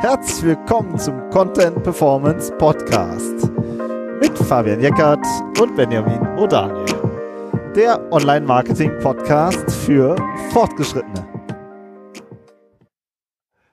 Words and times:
Herzlich 0.00 0.44
willkommen 0.44 0.98
zum 0.98 1.30
Content 1.30 1.82
Performance 1.82 2.52
Podcast 2.58 3.50
mit 4.20 4.36
Fabian 4.36 4.80
Jeckert 4.80 5.24
und 5.60 5.74
Benjamin 5.76 6.20
O'Daniel. 6.36 6.84
Der 7.74 8.12
Online-Marketing-Podcast 8.12 9.70
für 9.70 10.14
Fortgeschrittene. 10.50 11.26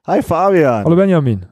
Hi 0.07 0.21
Fabian. 0.21 0.85
Hallo 0.85 0.95
Benjamin. 0.95 1.45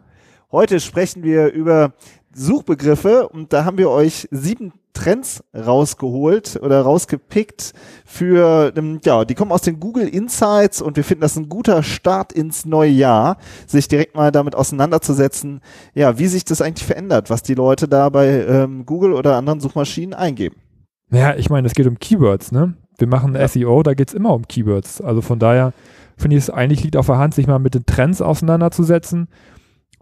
Heute 0.51 0.79
sprechen 0.79 1.23
wir 1.23 1.51
über 1.51 1.93
Suchbegriffe 2.33 3.27
und 3.27 3.51
da 3.53 3.65
haben 3.65 3.77
wir 3.77 3.89
euch 3.89 4.27
sieben 4.31 4.73
Trends 4.99 5.41
rausgeholt 5.55 6.59
oder 6.61 6.81
rausgepickt 6.81 7.73
für, 8.05 8.73
ähm, 8.75 8.99
ja, 9.05 9.23
die 9.23 9.33
kommen 9.33 9.53
aus 9.53 9.61
den 9.61 9.79
Google 9.79 10.09
Insights 10.09 10.81
und 10.81 10.97
wir 10.97 11.05
finden 11.05 11.21
das 11.21 11.37
ein 11.37 11.47
guter 11.47 11.83
Start 11.83 12.33
ins 12.33 12.65
neue 12.65 12.91
Jahr, 12.91 13.37
sich 13.65 13.87
direkt 13.87 14.15
mal 14.15 14.31
damit 14.31 14.55
auseinanderzusetzen, 14.55 15.61
ja, 15.93 16.19
wie 16.19 16.27
sich 16.27 16.43
das 16.43 16.61
eigentlich 16.61 16.85
verändert, 16.85 17.29
was 17.29 17.43
die 17.43 17.53
Leute 17.53 17.87
da 17.87 18.09
bei 18.09 18.27
ähm, 18.45 18.85
Google 18.85 19.13
oder 19.13 19.37
anderen 19.37 19.61
Suchmaschinen 19.61 20.13
eingeben. 20.13 20.57
Naja, 21.09 21.35
ich 21.37 21.49
meine, 21.49 21.67
es 21.67 21.73
geht 21.73 21.87
um 21.87 21.97
Keywords, 21.97 22.51
ne? 22.51 22.73
Wir 22.97 23.07
machen 23.07 23.35
ja. 23.35 23.47
SEO, 23.47 23.81
da 23.83 23.93
geht 23.93 24.09
es 24.09 24.13
immer 24.13 24.33
um 24.33 24.47
Keywords. 24.47 24.99
Also 24.99 25.21
von 25.21 25.39
daher 25.39 25.71
finde 26.17 26.35
ich 26.35 26.43
es 26.43 26.49
eigentlich 26.49 26.83
liegt 26.83 26.97
auf 26.97 27.05
der 27.05 27.17
Hand, 27.17 27.33
sich 27.33 27.47
mal 27.47 27.59
mit 27.59 27.73
den 27.73 27.85
Trends 27.85 28.21
auseinanderzusetzen 28.21 29.29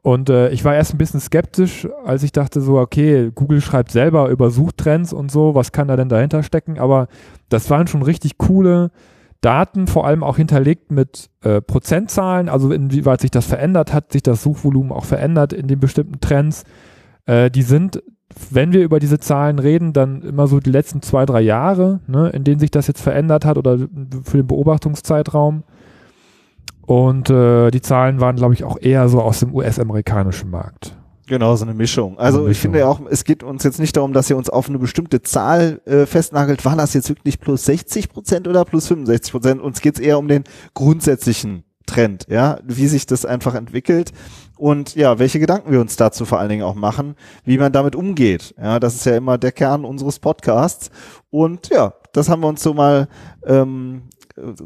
und 0.07 0.29
äh, 0.29 0.52
ich 0.52 0.63
war 0.63 0.73
erst 0.73 0.93
ein 0.93 0.97
bisschen 0.97 1.20
skeptisch, 1.20 1.85
als 2.05 2.23
ich 2.23 2.31
dachte 2.31 2.61
so, 2.61 2.79
okay, 2.79 3.29
Google 3.35 3.59
schreibt 3.59 3.91
selber 3.91 4.30
über 4.30 4.52
Suchtrends 4.52 5.11
und 5.11 5.30
so, 5.30 5.53
was 5.53 5.73
kann 5.73 5.89
da 5.89 5.97
denn 5.97 6.07
dahinter 6.07 6.43
stecken? 6.43 6.80
Aber 6.80 7.09
das 7.49 7.70
waren 7.70 7.88
schon 7.88 8.03
richtig 8.03 8.38
coole 8.38 8.91
Daten, 9.41 9.85
vor 9.85 10.07
allem 10.07 10.23
auch 10.23 10.38
hinterlegt 10.38 10.93
mit 10.93 11.30
äh, 11.41 11.59
Prozentzahlen, 11.59 12.47
also 12.47 12.71
inwieweit 12.71 13.20
sich 13.20 13.31
das 13.31 13.47
verändert 13.47 13.91
hat, 13.91 14.13
sich 14.13 14.23
das 14.23 14.41
Suchvolumen 14.43 14.94
auch 14.94 15.03
verändert 15.03 15.52
in 15.52 15.67
den 15.67 15.81
bestimmten 15.81 16.22
Trends. 16.22 16.63
Äh, 17.25 17.52
die 17.52 17.63
sind, 17.63 18.02
wenn 18.50 18.72
wir 18.72 18.85
über 18.85 19.02
diese 19.02 19.19
Zahlen 19.19 19.59
reden, 19.59 19.91
dann 19.91 20.22
immer 20.22 20.47
so 20.47 20.61
die 20.61 20.72
letzten 20.72 21.02
zwei, 21.02 21.25
drei 21.25 21.41
Jahre, 21.41 22.00
ne, 22.08 22.30
in 22.30 22.45
denen 22.45 22.61
sich 22.61 22.72
das 22.72 22.88
jetzt 22.88 23.02
verändert 23.02 23.44
hat 23.44 23.58
oder 23.58 23.78
für 24.23 24.38
den 24.38 24.47
Beobachtungszeitraum. 24.47 25.63
Und 26.88 27.30
äh, 27.30 27.69
die 27.69 27.81
Zahlen 27.81 28.21
waren, 28.21 28.38
glaube 28.38 28.53
ich, 28.53 28.63
auch 28.63 28.77
eher 28.80 29.09
so 29.09 29.21
aus 29.21 29.41
dem 29.41 29.53
US-amerikanischen 29.53 30.49
Markt. 30.49 30.95
Genau, 31.27 31.53
so 31.57 31.66
eine 31.66 31.73
Mischung. 31.73 32.17
Also 32.17 32.39
eine 32.39 32.47
Mischung. 32.47 32.52
ich 32.52 32.59
finde 32.59 32.88
auch, 32.88 33.02
es 33.09 33.25
geht 33.25 33.44
uns 33.44 33.66
jetzt 33.66 33.79
nicht 33.81 33.97
darum, 33.97 34.13
dass 34.13 34.29
ihr 34.29 34.38
uns 34.38 34.49
auf 34.49 34.69
eine 34.69 34.79
bestimmte 34.79 35.21
Zahl 35.21 35.81
äh, 35.83 36.05
festnagelt. 36.05 36.63
War 36.63 36.77
das 36.77 36.94
jetzt 36.94 37.09
wirklich 37.09 37.41
plus 37.41 37.66
60 37.66 38.07
Prozent 38.07 38.47
oder 38.47 38.63
plus 38.63 38.88
65 38.88 39.33
Prozent? 39.33 39.61
Uns 39.61 39.81
geht 39.81 39.95
es 39.95 39.99
eher 39.99 40.17
um 40.17 40.29
den 40.29 40.45
grundsätzlichen 40.73 41.66
Trend, 41.85 42.25
ja, 42.29 42.59
wie 42.63 42.88
sich 42.88 43.05
das 43.05 43.25
einfach 43.25 43.55
entwickelt 43.55 44.13
und 44.57 44.95
ja, 44.95 45.19
welche 45.19 45.39
Gedanken 45.39 45.72
wir 45.72 45.81
uns 45.81 45.95
dazu 45.95 46.25
vor 46.25 46.39
allen 46.39 46.49
Dingen 46.49 46.63
auch 46.63 46.75
machen, 46.75 47.16
wie 47.44 47.57
man 47.57 47.72
damit 47.72 47.95
umgeht. 47.95 48.55
Ja, 48.57 48.79
das 48.79 48.95
ist 48.95 49.05
ja 49.05 49.16
immer 49.16 49.38
der 49.38 49.51
Kern 49.51 49.85
unseres 49.85 50.19
Podcasts. 50.19 50.89
Und 51.29 51.69
ja, 51.69 51.94
das 52.13 52.29
haben 52.29 52.41
wir 52.41 52.47
uns 52.47 52.63
so 52.63 52.73
mal 52.73 53.07
ähm, 53.45 54.03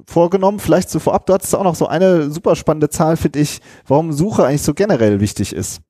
vorgenommen. 0.07 0.59
Vielleicht 0.59 0.89
so 0.89 0.99
vorab, 0.99 1.25
du 1.25 1.33
hattest 1.33 1.55
auch 1.55 1.63
noch 1.63 1.75
so 1.75 1.87
eine 1.87 2.29
super 2.29 2.55
spannende 2.55 2.89
Zahl, 2.89 3.17
finde 3.17 3.39
ich, 3.39 3.61
warum 3.87 4.11
Suche 4.11 4.45
eigentlich 4.45 4.63
so 4.63 4.73
generell 4.73 5.19
wichtig 5.19 5.53
ist. 5.53 5.81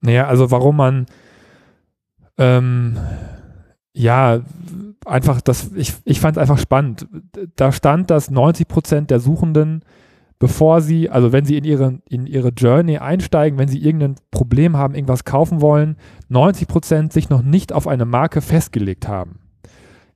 Naja, 0.00 0.26
also 0.26 0.50
warum 0.50 0.76
man 0.76 1.06
ähm, 2.38 2.98
ja 3.94 4.40
einfach 5.06 5.40
das, 5.40 5.70
ich, 5.74 5.94
ich 6.04 6.20
fand 6.20 6.36
es 6.36 6.40
einfach 6.40 6.58
spannend. 6.58 7.06
Da 7.56 7.72
stand, 7.72 8.10
dass 8.10 8.30
90 8.30 8.68
Prozent 8.68 9.10
der 9.10 9.20
Suchenden, 9.20 9.84
bevor 10.38 10.80
sie, 10.80 11.08
also 11.10 11.32
wenn 11.32 11.44
sie 11.44 11.56
in 11.56 11.64
ihre, 11.64 12.00
in 12.08 12.26
ihre 12.26 12.48
Journey 12.48 12.98
einsteigen, 12.98 13.58
wenn 13.58 13.68
sie 13.68 13.82
irgendein 13.82 14.16
Problem 14.30 14.76
haben, 14.76 14.94
irgendwas 14.94 15.24
kaufen 15.24 15.60
wollen, 15.60 15.96
90 16.28 16.68
Prozent 16.68 17.12
sich 17.12 17.28
noch 17.28 17.42
nicht 17.42 17.72
auf 17.72 17.86
eine 17.86 18.04
Marke 18.04 18.40
festgelegt 18.40 19.06
haben. 19.06 19.38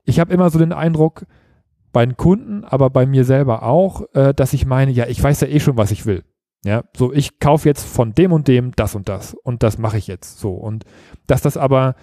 Ich 0.05 0.21
habe 0.21 0.33
immer 0.33 0.51
so 0.51 0.59
den 0.59 0.73
Eindruck, 0.73 1.27
bei 1.97 2.05
den 2.05 2.19
Kunden, 2.19 2.63
aber 2.63 2.91
bei 2.91 3.07
mir 3.07 3.25
selber 3.25 3.63
auch, 3.63 4.03
äh, 4.13 4.35
dass 4.35 4.53
ich 4.53 4.67
meine, 4.67 4.91
ja, 4.91 5.07
ich 5.07 5.23
weiß 5.23 5.41
ja 5.41 5.49
eh 5.49 5.61
schon, 5.61 5.79
was 5.79 5.91
ich 5.91 6.05
will. 6.05 6.25
Ja, 6.63 6.85
so 6.95 7.11
ich 7.11 7.39
kaufe 7.39 7.67
jetzt 7.67 7.87
von 7.87 8.13
dem 8.13 8.33
und 8.33 8.49
dem 8.49 8.73
das 8.77 8.95
und 8.95 9.09
das 9.09 9.33
und 9.33 9.63
das 9.63 9.79
mache 9.79 9.97
ich 9.97 10.07
jetzt 10.07 10.39
so. 10.39 10.51
Und 10.51 10.85
dass 11.27 11.41
das 11.41 11.57
aber 11.57 11.95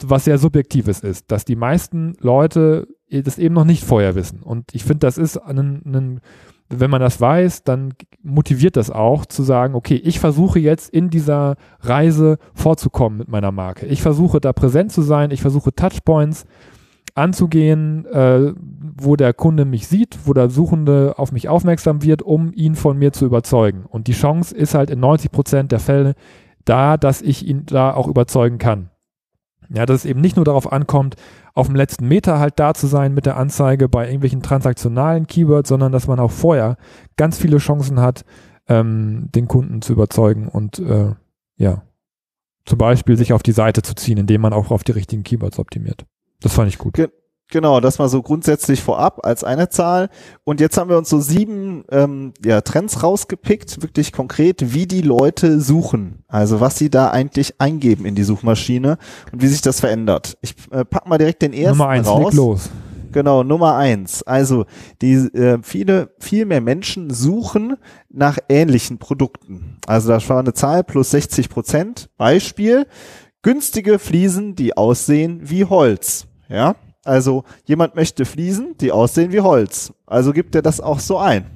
was 0.00 0.26
sehr 0.26 0.38
Subjektives 0.38 1.00
ist, 1.00 1.32
dass 1.32 1.44
die 1.44 1.56
meisten 1.56 2.14
Leute 2.20 2.86
das 3.10 3.36
eben 3.36 3.56
noch 3.56 3.64
nicht 3.64 3.82
vorher 3.82 4.14
wissen. 4.14 4.44
Und 4.44 4.72
ich 4.76 4.84
finde, 4.84 5.00
das 5.00 5.18
ist 5.18 5.38
ein, 5.38 5.82
ein, 5.86 6.20
wenn 6.68 6.90
man 6.90 7.00
das 7.00 7.20
weiß, 7.20 7.64
dann 7.64 7.94
motiviert 8.22 8.76
das 8.76 8.92
auch 8.92 9.26
zu 9.26 9.42
sagen, 9.42 9.74
okay, 9.74 9.96
ich 9.96 10.20
versuche 10.20 10.60
jetzt 10.60 10.88
in 10.88 11.10
dieser 11.10 11.56
Reise 11.80 12.38
vorzukommen 12.54 13.18
mit 13.18 13.28
meiner 13.28 13.50
Marke. 13.50 13.86
Ich 13.86 14.02
versuche 14.02 14.40
da 14.40 14.52
präsent 14.52 14.92
zu 14.92 15.02
sein, 15.02 15.32
ich 15.32 15.42
versuche 15.42 15.74
Touchpoints 15.74 16.46
anzugehen, 17.14 18.06
äh, 18.06 18.52
wo 18.96 19.16
der 19.16 19.34
Kunde 19.34 19.64
mich 19.64 19.88
sieht, 19.88 20.18
wo 20.24 20.32
der 20.32 20.50
Suchende 20.50 21.14
auf 21.16 21.32
mich 21.32 21.48
aufmerksam 21.48 22.02
wird, 22.02 22.22
um 22.22 22.52
ihn 22.52 22.74
von 22.74 22.98
mir 22.98 23.12
zu 23.12 23.26
überzeugen. 23.26 23.84
Und 23.86 24.06
die 24.06 24.12
Chance 24.12 24.54
ist 24.54 24.74
halt 24.74 24.90
in 24.90 25.00
90 25.00 25.30
Prozent 25.30 25.72
der 25.72 25.80
Fälle 25.80 26.14
da, 26.64 26.96
dass 26.96 27.22
ich 27.22 27.46
ihn 27.46 27.66
da 27.66 27.92
auch 27.92 28.08
überzeugen 28.08 28.58
kann. 28.58 28.90
Ja, 29.68 29.86
dass 29.86 30.00
es 30.00 30.04
eben 30.04 30.20
nicht 30.20 30.36
nur 30.36 30.44
darauf 30.44 30.70
ankommt, 30.70 31.16
auf 31.54 31.66
dem 31.66 31.76
letzten 31.76 32.06
Meter 32.06 32.38
halt 32.38 32.58
da 32.58 32.74
zu 32.74 32.86
sein 32.86 33.14
mit 33.14 33.26
der 33.26 33.36
Anzeige 33.36 33.88
bei 33.88 34.06
irgendwelchen 34.06 34.42
transaktionalen 34.42 35.26
Keywords, 35.26 35.68
sondern 35.68 35.92
dass 35.92 36.06
man 36.06 36.20
auch 36.20 36.30
vorher 36.30 36.76
ganz 37.16 37.38
viele 37.38 37.58
Chancen 37.58 38.00
hat, 38.00 38.24
ähm, 38.68 39.28
den 39.34 39.48
Kunden 39.48 39.82
zu 39.82 39.92
überzeugen 39.92 40.48
und 40.48 40.78
äh, 40.78 41.14
ja, 41.56 41.82
zum 42.64 42.78
Beispiel 42.78 43.16
sich 43.16 43.32
auf 43.32 43.42
die 43.42 43.52
Seite 43.52 43.82
zu 43.82 43.94
ziehen, 43.94 44.18
indem 44.18 44.40
man 44.40 44.52
auch 44.52 44.70
auf 44.70 44.84
die 44.84 44.92
richtigen 44.92 45.24
Keywords 45.24 45.58
optimiert. 45.58 46.06
Das 46.42 46.54
fand 46.54 46.68
ich 46.68 46.78
gut. 46.78 46.94
Ge 46.94 47.08
genau, 47.52 47.80
das 47.80 47.98
mal 47.98 48.08
so 48.08 48.22
grundsätzlich 48.22 48.82
vorab 48.82 49.24
als 49.24 49.44
eine 49.44 49.68
Zahl. 49.68 50.08
Und 50.44 50.60
jetzt 50.60 50.76
haben 50.76 50.90
wir 50.90 50.98
uns 50.98 51.08
so 51.08 51.20
sieben 51.20 51.84
ähm, 51.90 52.32
ja, 52.44 52.60
Trends 52.62 53.02
rausgepickt, 53.02 53.82
wirklich 53.82 54.12
konkret, 54.12 54.72
wie 54.74 54.86
die 54.86 55.02
Leute 55.02 55.60
suchen. 55.60 56.24
Also 56.26 56.60
was 56.60 56.78
sie 56.78 56.90
da 56.90 57.10
eigentlich 57.10 57.60
eingeben 57.60 58.06
in 58.06 58.14
die 58.14 58.24
Suchmaschine 58.24 58.98
und 59.32 59.42
wie 59.42 59.48
sich 59.48 59.60
das 59.60 59.80
verändert. 59.80 60.36
Ich 60.40 60.54
äh, 60.70 60.84
pack 60.84 61.06
mal 61.06 61.18
direkt 61.18 61.42
den 61.42 61.52
ersten 61.52 61.78
Nummer 61.78 61.90
eins, 61.90 62.08
raus. 62.08 62.32
Leg 62.32 62.34
los. 62.34 62.70
Genau, 63.12 63.42
Nummer 63.42 63.76
eins. 63.76 64.22
Also 64.22 64.64
die 65.02 65.12
äh, 65.12 65.58
viele, 65.62 66.14
viel 66.18 66.46
mehr 66.46 66.62
Menschen 66.62 67.10
suchen 67.10 67.76
nach 68.08 68.38
ähnlichen 68.48 68.98
Produkten. 68.98 69.76
Also 69.86 70.08
das 70.08 70.28
war 70.30 70.38
eine 70.38 70.54
Zahl 70.54 70.82
plus 70.82 71.10
60 71.10 71.50
Prozent. 71.50 72.08
Beispiel, 72.16 72.86
günstige 73.42 73.98
Fliesen, 73.98 74.56
die 74.56 74.76
aussehen 74.76 75.40
wie 75.42 75.66
Holz. 75.66 76.26
Ja, 76.52 76.74
also 77.04 77.44
jemand 77.64 77.96
möchte 77.96 78.24
Fliesen, 78.24 78.76
die 78.80 78.92
aussehen 78.92 79.32
wie 79.32 79.40
Holz. 79.40 79.92
Also 80.06 80.32
gibt 80.32 80.54
er 80.54 80.62
das 80.62 80.80
auch 80.80 81.00
so 81.00 81.18
ein. 81.18 81.46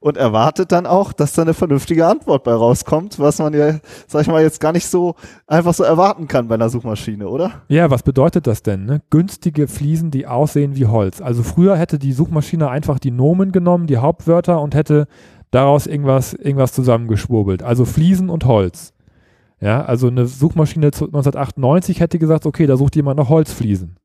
Und 0.00 0.18
erwartet 0.18 0.70
dann 0.70 0.84
auch, 0.84 1.14
dass 1.14 1.32
da 1.32 1.42
eine 1.42 1.54
vernünftige 1.54 2.06
Antwort 2.06 2.44
bei 2.44 2.52
rauskommt, 2.52 3.18
was 3.18 3.38
man 3.38 3.54
ja, 3.54 3.80
sag 4.06 4.20
ich 4.20 4.28
mal, 4.28 4.42
jetzt 4.42 4.60
gar 4.60 4.72
nicht 4.72 4.86
so 4.86 5.14
einfach 5.46 5.72
so 5.72 5.82
erwarten 5.82 6.28
kann 6.28 6.46
bei 6.48 6.56
einer 6.56 6.68
Suchmaschine, 6.68 7.26
oder? 7.28 7.62
Ja, 7.68 7.90
was 7.90 8.02
bedeutet 8.02 8.46
das 8.46 8.62
denn? 8.62 8.84
Ne? 8.84 9.00
Günstige 9.08 9.66
Fliesen, 9.66 10.10
die 10.10 10.26
aussehen 10.26 10.76
wie 10.76 10.86
Holz. 10.86 11.22
Also 11.22 11.42
früher 11.42 11.76
hätte 11.76 11.98
die 11.98 12.12
Suchmaschine 12.12 12.68
einfach 12.68 12.98
die 12.98 13.10
Nomen 13.10 13.50
genommen, 13.50 13.86
die 13.86 13.96
Hauptwörter 13.96 14.60
und 14.60 14.74
hätte 14.74 15.08
daraus 15.50 15.86
irgendwas, 15.86 16.34
irgendwas 16.34 16.72
zusammengeschwurbelt. 16.72 17.62
Also 17.62 17.86
Fliesen 17.86 18.28
und 18.28 18.44
Holz. 18.44 18.92
Ja, 19.58 19.82
also 19.86 20.08
eine 20.08 20.26
Suchmaschine 20.26 20.88
1998 20.88 22.00
hätte 22.00 22.18
gesagt, 22.18 22.44
okay, 22.44 22.66
da 22.66 22.76
sucht 22.76 22.94
jemand 22.94 23.18
nach 23.18 23.30
Holzfliesen. 23.30 23.96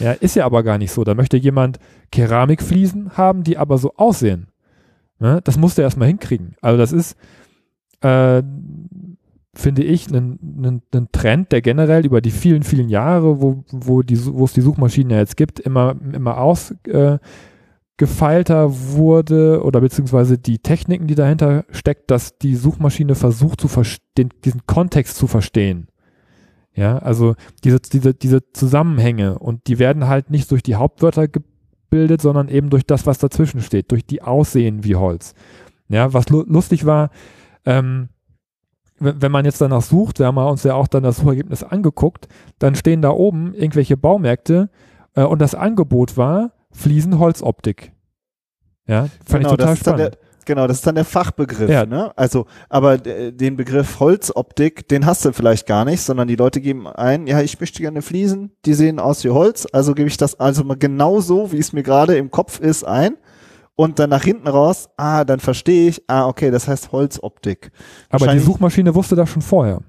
Ja, 0.00 0.12
ist 0.12 0.36
ja 0.36 0.44
aber 0.44 0.62
gar 0.62 0.78
nicht 0.78 0.92
so. 0.92 1.04
Da 1.04 1.14
möchte 1.14 1.36
jemand 1.36 1.78
Keramikfliesen 2.10 3.16
haben, 3.16 3.44
die 3.44 3.58
aber 3.58 3.78
so 3.78 3.94
aussehen. 3.96 4.48
Ne? 5.18 5.40
Das 5.44 5.56
musst 5.56 5.78
du 5.78 5.82
erstmal 5.82 6.08
hinkriegen. 6.08 6.56
Also 6.60 6.78
das 6.78 6.92
ist, 6.92 7.16
äh, 8.00 8.42
finde 9.54 9.82
ich, 9.82 10.08
ein, 10.08 10.82
Trend, 11.12 11.52
der 11.52 11.62
generell 11.62 12.04
über 12.04 12.20
die 12.20 12.30
vielen, 12.30 12.62
vielen 12.62 12.88
Jahre, 12.88 13.40
wo, 13.40 13.64
wo, 13.70 14.02
die, 14.02 14.22
wo 14.26 14.44
es 14.44 14.52
die 14.52 14.60
Suchmaschinen 14.60 15.10
ja 15.10 15.18
jetzt 15.18 15.36
gibt, 15.36 15.60
immer, 15.60 15.96
immer 16.12 16.38
ausgefeilter 16.38 17.20
äh, 18.64 18.70
wurde 18.70 19.62
oder 19.64 19.80
beziehungsweise 19.80 20.36
die 20.36 20.58
Techniken, 20.58 21.06
die 21.06 21.14
dahinter 21.14 21.64
steckt, 21.70 22.10
dass 22.10 22.36
die 22.36 22.54
Suchmaschine 22.54 23.14
versucht, 23.14 23.62
zu 23.62 23.68
den, 24.18 24.28
diesen 24.44 24.66
Kontext 24.66 25.16
zu 25.16 25.26
verstehen. 25.26 25.88
Ja, 26.76 26.98
also 26.98 27.34
diese, 27.64 27.80
diese, 27.80 28.12
diese 28.12 28.52
Zusammenhänge 28.52 29.38
und 29.38 29.66
die 29.66 29.78
werden 29.78 30.06
halt 30.06 30.30
nicht 30.30 30.50
durch 30.50 30.62
die 30.62 30.74
Hauptwörter 30.74 31.26
gebildet, 31.26 32.20
sondern 32.20 32.48
eben 32.48 32.68
durch 32.68 32.84
das, 32.84 33.06
was 33.06 33.18
dazwischen 33.18 33.62
steht, 33.62 33.90
durch 33.90 34.04
die 34.04 34.20
Aussehen 34.20 34.84
wie 34.84 34.94
Holz. 34.94 35.34
Ja, 35.88 36.12
was 36.12 36.28
lu 36.28 36.44
lustig 36.46 36.84
war, 36.84 37.10
ähm, 37.64 38.10
wenn 38.98 39.32
man 39.32 39.44
jetzt 39.44 39.60
danach 39.60 39.82
sucht, 39.82 40.18
wir 40.18 40.26
haben 40.26 40.38
uns 40.38 40.64
ja 40.64 40.74
auch 40.74 40.86
dann 40.86 41.02
das 41.02 41.18
Suchergebnis 41.18 41.62
angeguckt, 41.62 42.28
dann 42.58 42.74
stehen 42.74 43.02
da 43.02 43.10
oben 43.10 43.54
irgendwelche 43.54 43.96
Baumärkte 43.96 44.70
äh, 45.14 45.22
und 45.22 45.40
das 45.40 45.54
Angebot 45.54 46.16
war 46.16 46.52
Fliesenholzoptik. 46.72 47.92
Ja, 48.86 49.08
fand 49.24 49.44
genau, 49.44 49.50
ich 49.50 49.56
total 49.56 49.76
spannend. 49.76 50.18
Genau, 50.46 50.66
das 50.66 50.78
ist 50.78 50.86
dann 50.86 50.94
der 50.94 51.04
Fachbegriff. 51.04 51.68
Ja. 51.68 51.84
Ne? 51.84 52.12
Also, 52.16 52.46
aber 52.68 52.98
den 52.98 53.56
Begriff 53.56 54.00
Holzoptik, 54.00 54.88
den 54.88 55.04
hast 55.04 55.24
du 55.24 55.32
vielleicht 55.32 55.66
gar 55.66 55.84
nicht, 55.84 56.00
sondern 56.00 56.28
die 56.28 56.36
Leute 56.36 56.60
geben 56.60 56.86
ein, 56.86 57.26
ja, 57.26 57.40
ich 57.42 57.60
möchte 57.60 57.82
gerne 57.82 58.00
Fliesen, 58.00 58.52
die 58.64 58.74
sehen 58.74 58.98
aus 59.00 59.24
wie 59.24 59.30
Holz, 59.30 59.66
also 59.72 59.94
gebe 59.94 60.08
ich 60.08 60.16
das 60.16 60.38
also 60.38 60.64
mal 60.64 60.76
genau 60.76 61.20
so, 61.20 61.52
wie 61.52 61.58
es 61.58 61.72
mir 61.72 61.82
gerade 61.82 62.16
im 62.16 62.30
Kopf 62.30 62.60
ist, 62.60 62.84
ein. 62.84 63.16
Und 63.74 63.98
dann 63.98 64.08
nach 64.08 64.24
hinten 64.24 64.48
raus, 64.48 64.88
ah, 64.96 65.24
dann 65.24 65.38
verstehe 65.38 65.90
ich, 65.90 66.02
ah, 66.06 66.26
okay, 66.26 66.50
das 66.50 66.66
heißt 66.66 66.92
Holzoptik. 66.92 67.70
Aber 68.08 68.28
die 68.28 68.38
Suchmaschine 68.38 68.94
wusste 68.94 69.16
das 69.16 69.28
schon 69.28 69.42
vorher. 69.42 69.80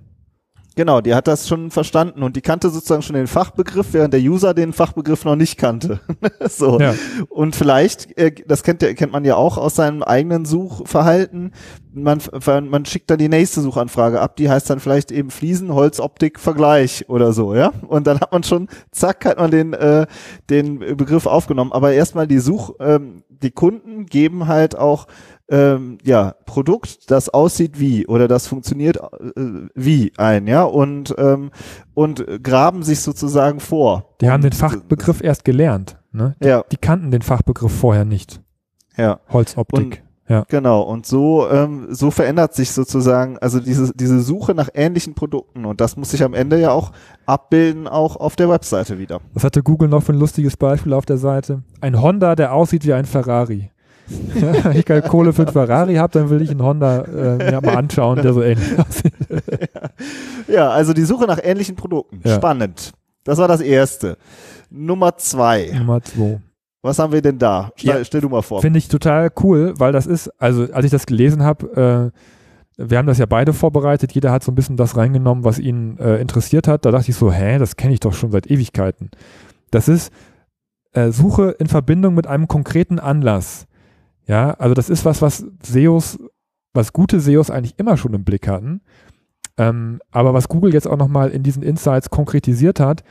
Genau, 0.77 1.01
die 1.01 1.15
hat 1.15 1.27
das 1.27 1.47
schon 1.47 1.71
verstanden 1.71 2.21
und 2.21 2.35
die 2.35 2.41
kannte 2.41 2.69
sozusagen 2.69 3.01
schon 3.01 3.15
den 3.15 3.25
Fachbegriff, 3.25 3.93
während 3.93 4.13
der 4.13 4.21
User 4.21 4.53
den 4.53 4.73
Fachbegriff 4.73 5.25
noch 5.25 5.35
nicht 5.35 5.57
kannte. 5.57 6.01
so. 6.47 6.79
Ja. 6.79 6.93
Und 7.29 7.55
vielleicht, 7.55 8.15
äh, 8.15 8.31
das 8.45 8.61
kennt, 8.61 8.81
kennt 8.81 9.11
man 9.11 9.25
ja 9.25 9.35
auch 9.35 9.57
aus 9.57 9.73
seinem 9.73 10.03
eigenen 10.03 10.45
Suchverhalten, 10.45 11.51
man, 11.93 12.21
man 12.69 12.85
schickt 12.85 13.09
dann 13.09 13.17
die 13.17 13.27
nächste 13.27 13.61
Suchanfrage 13.61 14.21
ab, 14.21 14.35
die 14.35 14.51
heißt 14.51 14.69
dann 14.69 14.79
vielleicht 14.79 15.11
eben 15.11 15.31
Fliesen, 15.31 15.73
Holz, 15.73 15.99
Optik, 15.99 16.39
Vergleich 16.39 17.09
oder 17.09 17.33
so, 17.33 17.55
ja. 17.55 17.73
Und 17.87 18.05
dann 18.05 18.19
hat 18.19 18.31
man 18.31 18.43
schon, 18.43 18.67
zack, 18.91 19.25
hat 19.25 19.39
man 19.39 19.49
den, 19.49 19.73
äh, 19.73 20.05
den 20.51 20.77
Begriff 20.77 21.25
aufgenommen. 21.25 21.71
Aber 21.71 21.91
erstmal 21.93 22.27
die 22.27 22.37
Such, 22.37 22.75
ähm, 22.79 23.23
die 23.29 23.51
Kunden 23.51 24.05
geben 24.05 24.47
halt 24.47 24.77
auch 24.77 25.07
ähm, 25.49 25.97
ja, 26.03 26.35
Produkt, 26.45 27.09
das 27.09 27.29
aussieht 27.29 27.79
wie 27.79 28.05
oder 28.07 28.27
das 28.27 28.47
funktioniert 28.47 28.97
äh, 28.97 29.67
wie 29.75 30.11
ein, 30.17 30.47
ja, 30.47 30.63
und, 30.63 31.15
ähm, 31.17 31.51
und 31.93 32.25
graben 32.43 32.83
sich 32.83 33.01
sozusagen 33.01 33.59
vor. 33.59 34.15
Die 34.21 34.29
haben 34.29 34.41
den 34.41 34.51
Fachbegriff 34.51 35.21
erst 35.21 35.45
gelernt, 35.45 35.97
ne? 36.11 36.35
Die, 36.43 36.47
ja. 36.47 36.63
die 36.71 36.77
kannten 36.77 37.11
den 37.11 37.21
Fachbegriff 37.21 37.71
vorher 37.71 38.05
nicht. 38.05 38.41
Ja. 38.97 39.19
Holzoptik. 39.29 39.85
Und, 39.85 40.01
ja. 40.29 40.43
Genau, 40.49 40.81
und 40.81 41.05
so, 41.05 41.49
ähm, 41.49 41.87
so 41.89 42.11
verändert 42.11 42.53
sich 42.53 42.71
sozusagen, 42.71 43.37
also 43.37 43.61
diese, 43.61 43.93
diese 43.95 44.19
Suche 44.19 44.53
nach 44.53 44.67
ähnlichen 44.73 45.13
Produkten 45.13 45.63
und 45.63 45.79
das 45.79 45.95
muss 45.95 46.11
sich 46.11 46.21
am 46.21 46.33
Ende 46.33 46.59
ja 46.59 46.71
auch 46.71 46.91
abbilden, 47.25 47.87
auch 47.87 48.17
auf 48.17 48.35
der 48.35 48.49
Webseite 48.49 48.99
wieder. 48.99 49.21
Was 49.33 49.45
hatte 49.45 49.63
Google 49.63 49.87
noch 49.87 50.03
für 50.03 50.11
ein 50.11 50.19
lustiges 50.19 50.57
Beispiel 50.57 50.91
auf 50.91 51.05
der 51.05 51.17
Seite? 51.17 51.63
Ein 51.79 52.01
Honda, 52.01 52.35
der 52.35 52.53
aussieht 52.53 52.85
wie 52.85 52.91
ein 52.91 53.05
Ferrari. 53.05 53.71
Wenn 54.33 54.77
ich 54.77 54.85
keine 54.85 55.01
Kohle 55.01 55.33
für 55.33 55.43
einen 55.43 55.51
Ferrari 55.51 55.95
habe, 55.95 56.13
dann 56.13 56.29
will 56.29 56.41
ich 56.41 56.49
einen 56.49 56.63
Honda 56.63 57.01
äh, 57.01 57.51
mir 57.51 57.61
mal 57.61 57.75
anschauen, 57.75 58.21
der 58.21 58.33
so 58.33 58.41
ähnlich 58.41 58.79
aussieht. 58.79 59.13
ja, 60.47 60.69
also 60.69 60.93
die 60.93 61.03
Suche 61.03 61.25
nach 61.25 61.39
ähnlichen 61.41 61.75
Produkten. 61.75 62.21
Ja. 62.23 62.35
Spannend. 62.35 62.93
Das 63.23 63.37
war 63.37 63.47
das 63.47 63.61
erste. 63.61 64.17
Nummer 64.69 65.17
zwei. 65.17 65.71
Nummer 65.77 66.01
zwei. 66.01 66.39
Was 66.81 66.99
haben 66.99 67.11
wir 67.11 67.21
denn 67.21 67.37
da? 67.37 67.71
Stell, 67.75 67.97
ja, 67.97 68.05
stell 68.05 68.21
du 68.21 68.29
mal 68.29 68.41
vor. 68.41 68.61
Finde 68.61 68.79
ich 68.79 68.87
total 68.87 69.29
cool, 69.43 69.73
weil 69.77 69.91
das 69.91 70.05
ist, 70.05 70.29
also 70.39 70.71
als 70.71 70.85
ich 70.85 70.91
das 70.91 71.05
gelesen 71.05 71.43
habe, 71.43 72.11
äh, 72.77 72.87
wir 72.89 72.97
haben 72.97 73.07
das 73.07 73.17
ja 73.17 73.25
beide 73.25 73.53
vorbereitet, 73.53 74.13
jeder 74.13 74.31
hat 74.31 74.43
so 74.43 74.51
ein 74.51 74.55
bisschen 74.55 74.77
das 74.77 74.95
reingenommen, 74.95 75.43
was 75.43 75.57
ihn 75.57 75.97
äh, 75.97 76.21
interessiert 76.21 76.67
hat. 76.67 76.85
Da 76.85 76.91
dachte 76.91 77.09
ich 77.09 77.17
so, 77.17 77.31
hä, 77.31 77.57
das 77.57 77.75
kenne 77.75 77.93
ich 77.93 77.99
doch 77.99 78.13
schon 78.13 78.31
seit 78.31 78.49
Ewigkeiten. 78.49 79.09
Das 79.71 79.87
ist 79.87 80.13
äh, 80.93 81.11
Suche 81.11 81.55
in 81.59 81.67
Verbindung 81.67 82.13
mit 82.13 82.27
einem 82.27 82.47
konkreten 82.47 82.99
Anlass. 82.99 83.65
Ja, 84.27 84.51
also 84.51 84.73
das 84.73 84.89
ist 84.89 85.05
was, 85.05 85.21
was 85.21 85.45
SEOs, 85.63 86.19
was 86.73 86.93
gute 86.93 87.19
SEOs 87.19 87.49
eigentlich 87.49 87.79
immer 87.79 87.97
schon 87.97 88.13
im 88.13 88.23
Blick 88.23 88.47
hatten. 88.47 88.81
Ähm, 89.57 89.99
aber 90.11 90.33
was 90.33 90.49
Google 90.49 90.73
jetzt 90.73 90.87
auch 90.87 90.97
nochmal 90.97 91.29
in 91.29 91.43
diesen 91.43 91.63
Insights 91.63 92.09
konkretisiert 92.09 92.79
hat, 92.79 93.03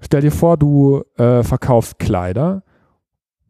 stell 0.00 0.22
dir 0.22 0.32
vor, 0.32 0.56
du 0.56 1.02
äh, 1.16 1.42
verkaufst 1.42 1.98
Kleider 1.98 2.64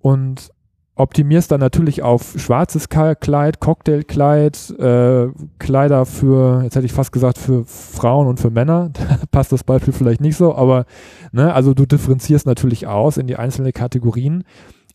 und 0.00 0.50
optimierst 0.96 1.50
dann 1.50 1.60
natürlich 1.60 2.02
auf 2.02 2.34
schwarzes 2.36 2.88
Kleid, 2.88 3.60
Cocktailkleid, 3.60 4.70
äh, 4.78 5.28
Kleider 5.58 6.06
für, 6.06 6.62
jetzt 6.62 6.76
hätte 6.76 6.86
ich 6.86 6.92
fast 6.92 7.10
gesagt, 7.10 7.38
für 7.38 7.64
Frauen 7.64 8.28
und 8.28 8.38
für 8.38 8.50
Männer. 8.50 8.90
Da 9.08 9.18
passt 9.30 9.52
das 9.52 9.64
Beispiel 9.64 9.92
vielleicht 9.92 10.20
nicht 10.20 10.36
so, 10.36 10.54
aber 10.54 10.84
ne, 11.32 11.52
also 11.52 11.74
du 11.74 11.86
differenzierst 11.86 12.46
natürlich 12.46 12.86
aus 12.86 13.16
in 13.16 13.26
die 13.26 13.36
einzelnen 13.36 13.72
Kategorien 13.72 14.44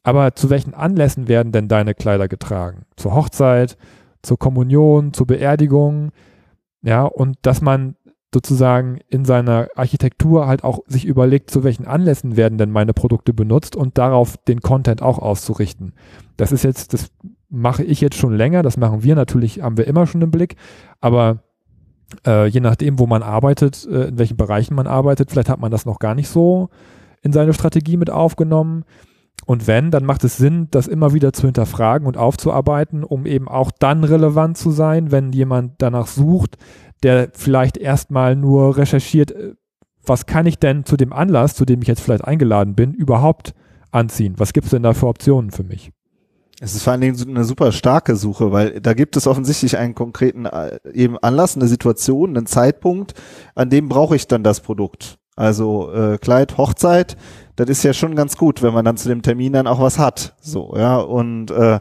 aber 0.04 0.36
zu 0.36 0.50
welchen 0.50 0.74
Anlässen 0.74 1.28
werden 1.28 1.52
denn 1.52 1.68
deine 1.68 1.94
Kleider 1.94 2.28
getragen? 2.28 2.86
Zur 2.96 3.14
Hochzeit, 3.14 3.78
zur 4.22 4.38
Kommunion, 4.38 5.14
zur 5.14 5.28
Beerdigung, 5.28 6.12
ja, 6.82 7.04
und 7.04 7.38
dass 7.42 7.62
man 7.62 7.96
sozusagen 8.34 9.00
in 9.08 9.26
seiner 9.26 9.70
Architektur 9.76 10.48
halt 10.48 10.64
auch 10.64 10.80
sich 10.86 11.06
überlegt, 11.06 11.50
zu 11.50 11.64
welchen 11.64 11.88
Anlässen 11.88 12.38
werden 12.38 12.58
denn 12.58 12.70
meine 12.70 12.94
Produkte 12.94 13.34
benutzt 13.34 13.76
und 13.76 13.98
darauf 13.98 14.38
den 14.38 14.62
Content 14.62 15.02
auch 15.02 15.18
auszurichten. 15.18 15.94
Das 16.38 16.52
ist 16.52 16.64
jetzt, 16.64 16.94
das 16.94 17.12
mache 17.50 17.84
ich 17.84 18.02
jetzt 18.02 18.18
schon 18.18 18.36
länger, 18.36 18.62
das 18.62 18.78
machen 18.78 19.04
wir 19.04 19.16
natürlich, 19.16 19.62
haben 19.62 19.78
wir 19.78 19.88
immer 19.88 20.06
schon 20.06 20.22
im 20.22 20.30
Blick, 20.30 20.56
aber 21.02 21.40
äh, 22.26 22.48
je 22.48 22.60
nachdem, 22.60 23.00
wo 23.00 23.08
man 23.08 23.24
arbeitet, 23.24 23.88
äh, 23.90 24.10
in 24.10 24.20
welchen 24.20 24.38
Bereichen 24.38 24.76
man 24.76 24.88
arbeitet, 24.88 25.32
vielleicht 25.32 25.50
hat 25.50 25.60
man 25.60 25.72
das 25.72 25.86
noch 25.86 25.98
gar 25.98 26.14
nicht 26.14 26.30
so 26.30 26.70
in 27.22 27.34
seine 27.34 27.54
Strategie 27.54 27.98
mit 27.98 28.10
aufgenommen. 28.10 28.86
Und 29.46 29.68
wenn, 29.68 29.90
dann 29.90 30.06
macht 30.06 30.24
es 30.24 30.38
Sinn, 30.38 30.68
das 30.72 30.88
immer 30.88 31.14
wieder 31.14 31.34
zu 31.34 31.44
hinterfragen 31.48 32.08
und 32.08 32.18
aufzuarbeiten, 32.18 33.04
um 33.04 33.26
eben 33.26 33.48
auch 33.48 33.72
dann 33.72 34.04
relevant 34.04 34.58
zu 34.58 34.72
sein, 34.72 35.12
wenn 35.12 35.32
jemand 35.32 35.74
danach 35.80 36.08
sucht, 36.08 36.58
der 37.04 37.30
vielleicht 37.34 37.78
erstmal 37.78 38.36
nur 38.36 38.78
recherchiert, 38.78 39.32
äh, 39.32 39.54
was 40.06 40.26
kann 40.26 40.46
ich 40.46 40.60
denn 40.60 40.86
zu 40.86 40.98
dem 40.98 41.14
Anlass, 41.14 41.56
zu 41.56 41.66
dem 41.66 41.82
ich 41.82 41.88
jetzt 41.88 42.02
vielleicht 42.02 42.26
eingeladen 42.26 42.76
bin, 42.76 42.94
überhaupt 42.94 43.54
anziehen? 43.92 44.36
Was 44.38 44.54
gibt 44.54 44.66
es 44.66 44.72
denn 44.72 44.84
da 44.84 44.94
für 44.94 45.08
Optionen 45.08 45.52
für 45.52 45.64
mich? 45.64 45.92
Es 46.62 46.76
ist 46.76 46.84
vor 46.84 46.92
allen 46.92 47.02
Dingen 47.02 47.18
eine 47.30 47.46
super 47.46 47.72
starke 47.72 48.16
Suche, 48.16 48.52
weil 48.52 48.82
da 48.82 48.94
gibt 48.94 49.16
es 49.16 49.28
offensichtlich 49.28 49.78
einen 49.78 49.96
konkreten 49.96 50.46
äh, 50.46 50.80
eben 50.94 51.18
Anlass, 51.18 51.56
eine 51.56 51.68
Situation, 51.68 52.36
einen 52.36 52.48
Zeitpunkt, 52.48 53.14
an 53.56 53.70
dem 53.70 53.88
brauche 53.88 54.16
ich 54.16 54.28
dann 54.28 54.44
das 54.44 54.60
Produkt. 54.60 55.18
Also 55.38 55.90
äh, 55.94 56.18
Kleid, 56.18 56.58
Hochzeit, 56.58 57.16
das 57.66 57.70
ist 57.78 57.84
ja 57.84 57.94
schon 57.94 58.16
ganz 58.16 58.38
gut, 58.38 58.62
wenn 58.62 58.74
man 58.74 58.86
dann 58.86 58.98
zu 58.98 59.10
dem 59.10 59.22
Termin 59.22 59.54
dann 59.54 59.68
auch 59.68 59.80
was 59.80 60.00
hat. 60.00 60.36
So, 60.42 60.74
ja, 60.76 60.98
und, 60.98 61.52
äh, 61.52 61.80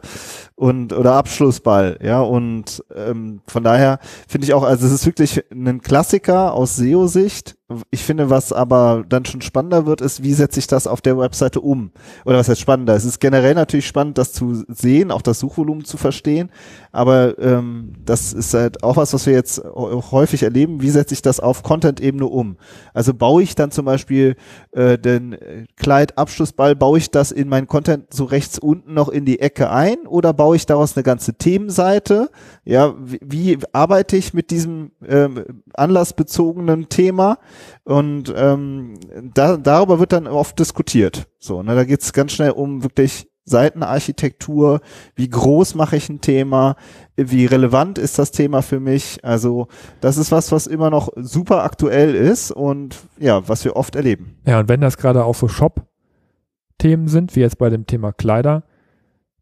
und 0.55 0.93
oder 0.93 1.13
Abschlussball, 1.13 1.99
ja, 2.01 2.21
und 2.21 2.83
ähm, 2.95 3.41
von 3.47 3.63
daher 3.63 3.99
finde 4.27 4.45
ich 4.45 4.53
auch, 4.53 4.63
also 4.63 4.85
es 4.85 4.91
ist 4.91 5.05
wirklich 5.05 5.43
ein 5.51 5.81
Klassiker 5.81 6.53
aus 6.53 6.75
SEO-Sicht, 6.75 7.55
ich 7.91 8.03
finde, 8.03 8.29
was 8.29 8.51
aber 8.51 9.03
dann 9.07 9.25
schon 9.25 9.41
spannender 9.41 9.85
wird, 9.85 10.01
ist, 10.01 10.23
wie 10.23 10.33
setze 10.33 10.59
ich 10.59 10.65
das 10.65 10.87
auf 10.87 11.01
der 11.01 11.17
Webseite 11.17 11.61
um? 11.61 11.91
Oder 12.25 12.37
was 12.37 12.49
heißt 12.49 12.59
spannender? 12.59 12.95
Es 12.95 13.05
ist 13.05 13.19
generell 13.19 13.53
natürlich 13.53 13.85
spannend, 13.85 14.17
das 14.17 14.33
zu 14.33 14.63
sehen, 14.67 15.11
auch 15.11 15.21
das 15.21 15.39
Suchvolumen 15.39 15.85
zu 15.85 15.97
verstehen, 15.97 16.49
aber 16.91 17.37
ähm, 17.37 17.93
das 18.03 18.33
ist 18.33 18.55
halt 18.55 18.83
auch 18.83 18.97
was, 18.97 19.13
was 19.13 19.27
wir 19.27 19.33
jetzt 19.33 19.61
häufig 19.75 20.41
erleben. 20.41 20.81
Wie 20.81 20.89
setze 20.89 21.13
ich 21.13 21.21
das 21.21 21.39
auf 21.39 21.61
Content-Ebene 21.61 22.25
um? 22.25 22.57
Also 22.93 23.13
baue 23.13 23.43
ich 23.43 23.53
dann 23.53 23.69
zum 23.69 23.85
Beispiel 23.85 24.35
äh, 24.71 24.97
den 24.97 25.37
Kleid-Abschlussball, 25.75 26.75
baue 26.75 26.97
ich 26.97 27.11
das 27.11 27.31
in 27.31 27.49
meinen 27.49 27.67
Content 27.67 28.13
so 28.13 28.23
rechts 28.23 28.57
unten 28.57 28.95
noch 28.95 29.09
in 29.09 29.25
die 29.25 29.39
Ecke 29.39 29.69
ein 29.69 30.07
oder 30.07 30.33
baue 30.33 30.55
ich 30.55 30.65
daraus 30.65 30.97
eine 30.97 31.03
ganze 31.03 31.35
Themenseite? 31.35 32.31
Ja, 32.65 32.95
wie, 32.99 33.19
wie 33.23 33.57
arbeite 33.73 34.17
ich 34.17 34.33
mit 34.33 34.49
diesem 34.49 34.91
ähm, 35.07 35.43
anlassbezogenen 35.73 36.89
Thema? 36.89 37.37
Und 37.83 38.33
ähm, 38.35 38.95
da, 39.33 39.57
darüber 39.57 39.99
wird 39.99 40.13
dann 40.13 40.27
oft 40.27 40.59
diskutiert. 40.59 41.27
So, 41.39 41.63
ne, 41.63 41.75
da 41.75 41.83
geht 41.83 42.01
es 42.01 42.13
ganz 42.13 42.33
schnell 42.33 42.51
um 42.51 42.83
wirklich 42.83 43.27
Seitenarchitektur, 43.49 44.79
wie 45.15 45.29
groß 45.29 45.75
mache 45.75 45.97
ich 45.97 46.07
ein 46.09 46.21
Thema, 46.21 46.75
wie 47.15 47.45
relevant 47.45 47.97
ist 47.97 48.19
das 48.19 48.31
Thema 48.31 48.61
für 48.61 48.79
mich. 48.79 49.25
Also 49.25 49.67
das 50.01 50.17
ist 50.17 50.31
was, 50.31 50.51
was 50.51 50.67
immer 50.67 50.89
noch 50.89 51.09
super 51.15 51.63
aktuell 51.63 52.15
ist 52.15 52.51
und 52.51 52.95
ja, 53.17 53.47
was 53.47 53.65
wir 53.65 53.75
oft 53.75 53.95
erleben. 53.95 54.37
Ja, 54.45 54.59
und 54.59 54.69
wenn 54.69 54.81
das 54.81 54.97
gerade 54.97 55.25
auch 55.25 55.35
so 55.35 55.47
Shop-Themen 55.47 57.07
sind, 57.07 57.35
wie 57.35 57.41
jetzt 57.41 57.57
bei 57.57 57.69
dem 57.69 57.87
Thema 57.87 58.13
Kleider, 58.13 58.63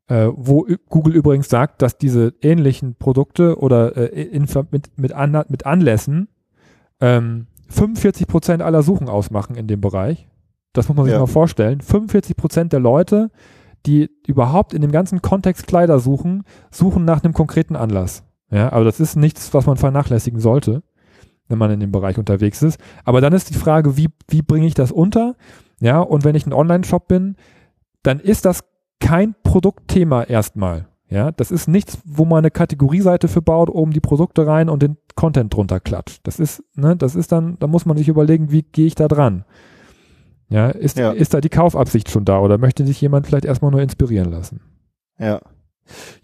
äh, 0.08 0.30
wo 0.34 0.66
Google 0.88 1.14
übrigens 1.16 1.50
sagt, 1.50 1.82
dass 1.82 1.98
diese 1.98 2.34
ähnlichen 2.42 2.96
Produkte 2.96 3.60
oder 3.60 3.98
äh, 3.98 4.24
in, 4.24 4.48
mit, 4.72 4.98
mit, 4.98 5.14
An 5.14 5.44
mit 5.50 5.66
Anlässen 5.66 6.30
ähm, 7.02 7.48
45 7.70 8.28
Prozent 8.28 8.62
aller 8.62 8.84
Suchen 8.84 9.10
ausmachen 9.10 9.56
in 9.56 9.68
dem 9.68 9.82
Bereich. 9.82 10.28
Das 10.74 10.88
muss 10.88 10.98
man 10.98 11.06
sich 11.06 11.14
ja. 11.14 11.20
mal 11.20 11.28
vorstellen. 11.28 11.82
45 11.82 12.36
Prozent 12.38 12.74
der 12.74 12.80
Leute, 12.80 13.32
die 13.86 14.10
überhaupt 14.26 14.74
in 14.74 14.82
dem 14.82 14.92
ganzen 14.92 15.22
Kontext 15.22 15.68
Kleider 15.68 16.00
suchen, 16.00 16.44
suchen 16.72 17.06
nach 17.06 17.24
einem 17.24 17.34
konkreten 17.34 17.76
Anlass. 17.76 18.24
Ja, 18.50 18.72
aber 18.72 18.86
das 18.86 19.00
ist 19.00 19.16
nichts, 19.16 19.54
was 19.54 19.66
man 19.66 19.78
vernachlässigen 19.78 20.40
sollte, 20.40 20.84
wenn 21.48 21.58
man 21.58 21.72
in 21.72 21.80
dem 21.80 21.92
Bereich 21.92 22.18
unterwegs 22.18 22.62
ist. 22.62 22.80
Aber 23.04 23.22
dann 23.22 23.34
ist 23.34 23.50
die 23.50 23.58
Frage, 23.58 23.98
wie, 23.98 24.08
wie 24.30 24.42
bringe 24.42 24.68
ich 24.68 24.74
das 24.74 24.92
unter? 24.92 25.36
Ja, 25.80 26.00
und 26.00 26.24
wenn 26.24 26.36
ich 26.36 26.46
ein 26.46 26.54
Online-Shop 26.54 27.08
bin, 27.08 27.36
dann 28.04 28.20
ist 28.20 28.46
das 28.46 28.64
kein 29.00 29.36
Produktthema 29.44 30.24
erstmal. 30.24 30.88
Ja, 31.10 31.32
das 31.32 31.52
ist 31.52 31.68
nichts, 31.68 32.00
wo 32.04 32.26
man 32.26 32.40
eine 32.40 32.52
Kategorieseite 32.52 33.28
für 33.28 33.42
baut, 33.42 33.70
oben 33.70 33.92
die 33.92 34.02
Produkte 34.02 34.46
rein 34.46 34.70
und 34.70 34.84
den 34.84 34.98
Content 35.16 35.54
drunter 35.54 35.80
klatscht. 35.80 36.20
Das 36.24 36.40
ist, 36.40 36.64
ne, 36.76 36.98
das 36.98 37.16
ist 37.16 37.32
dann, 37.32 37.58
da 37.60 37.68
muss 37.68 37.86
man 37.86 37.98
sich 37.98 38.10
überlegen, 38.10 38.52
wie 38.52 38.64
gehe 38.64 38.88
ich 38.88 38.96
da 38.96 39.08
dran? 39.08 39.46
Ja, 40.50 40.70
ist, 40.70 40.98
ja. 40.98 41.12
ist 41.12 41.34
da 41.34 41.42
die 41.42 41.50
Kaufabsicht 41.50 42.10
schon 42.10 42.26
da 42.26 42.40
oder 42.40 42.58
möchte 42.58 42.86
sich 42.86 43.00
jemand 43.00 43.28
vielleicht 43.28 43.46
erstmal 43.46 43.72
nur 43.72 43.82
inspirieren 43.82 44.32
lassen? 44.32 44.62
Ja. 45.18 45.42